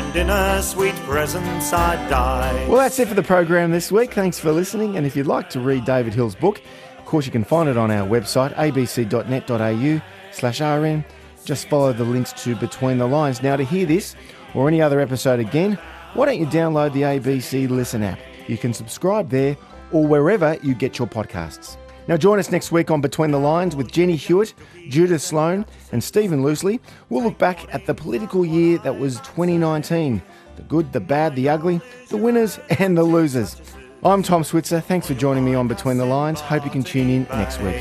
and 0.09 0.17
in 0.17 0.29
her 0.29 0.63
sweet 0.63 0.95
presence 0.97 1.73
I'd 1.73 2.09
die. 2.09 2.67
Well, 2.67 2.79
that's 2.79 2.99
it 2.99 3.09
for 3.09 3.15
the 3.15 3.23
program 3.23 3.71
this 3.71 3.93
week. 3.93 4.15
Thanks 4.15 4.39
for 4.39 4.53
listening. 4.53 4.97
And 4.97 5.07
if 5.07 5.15
you'd 5.15 5.27
like 5.27 5.51
to 5.51 5.61
read 5.61 5.85
David 5.85 6.15
Hill's 6.15 6.35
book, 6.35 6.63
of 6.99 7.05
course, 7.05 7.27
you 7.27 7.33
can 7.33 7.45
find 7.45 7.69
it 7.69 7.77
on 7.77 7.91
our 7.91 8.09
website, 8.09 8.55
abc.net.au 8.55 10.03
slash 10.33 10.61
rn. 10.61 11.05
Just 11.45 11.69
follow 11.69 11.93
the 11.93 12.05
links 12.05 12.33
to 12.45 12.57
Between 12.57 12.99
the 12.99 13.07
Lines. 13.07 13.43
Now, 13.43 13.57
to 13.57 13.65
hear 13.65 13.85
this 13.87 14.15
or 14.55 14.67
any 14.69 14.81
other 14.81 15.01
episode 15.01 15.41
again, 15.41 15.79
why 16.15 16.27
don't 16.27 16.39
you 16.39 16.47
download 16.47 16.93
the 16.95 17.03
ABC 17.03 17.69
Listen 17.69 18.03
app? 18.03 18.19
You 18.47 18.57
can 18.57 18.73
subscribe 18.73 19.29
there 19.29 19.57
or 19.93 20.07
wherever 20.07 20.57
you 20.63 20.75
get 20.75 20.99
your 20.99 21.09
podcasts. 21.09 21.77
Now, 22.09 22.17
join 22.17 22.39
us 22.39 22.51
next 22.51 22.73
week 22.73 22.91
on 22.91 23.03
Between 23.03 23.33
the 23.33 23.39
Lines 23.39 23.77
with 23.77 23.93
Jenny 23.93 24.17
Hewett, 24.17 24.55
Judith 24.89 25.21
Sloan, 25.21 25.67
and 25.93 26.03
Stephen 26.03 26.43
Loosley. 26.43 26.81
We'll 27.11 27.23
look 27.23 27.37
back 27.37 27.73
at 27.75 27.85
the 27.85 27.95
political 27.95 28.47
year 28.47 28.79
that 28.79 28.99
was 28.99 29.17
2019 29.21 30.23
the 30.57 30.63
good, 30.65 30.93
the 30.93 30.99
bad, 30.99 31.37
the 31.37 31.49
ugly, 31.49 31.81
the 32.09 32.17
winners, 32.17 32.59
and 32.81 32.97
the 32.97 33.03
losers. 33.05 33.61
I'm 34.03 34.23
Tom 34.23 34.43
Switzer. 34.43 34.81
Thanks 34.81 35.07
for 35.07 35.15
joining 35.15 35.45
me 35.45 35.55
on 35.55 35.69
Between 35.69 35.99
the 35.99 36.07
Lines. 36.07 36.41
Hope 36.41 36.65
you 36.65 36.71
can 36.71 36.83
tune 36.83 37.11
in 37.11 37.25
next 37.25 37.61
week. 37.61 37.81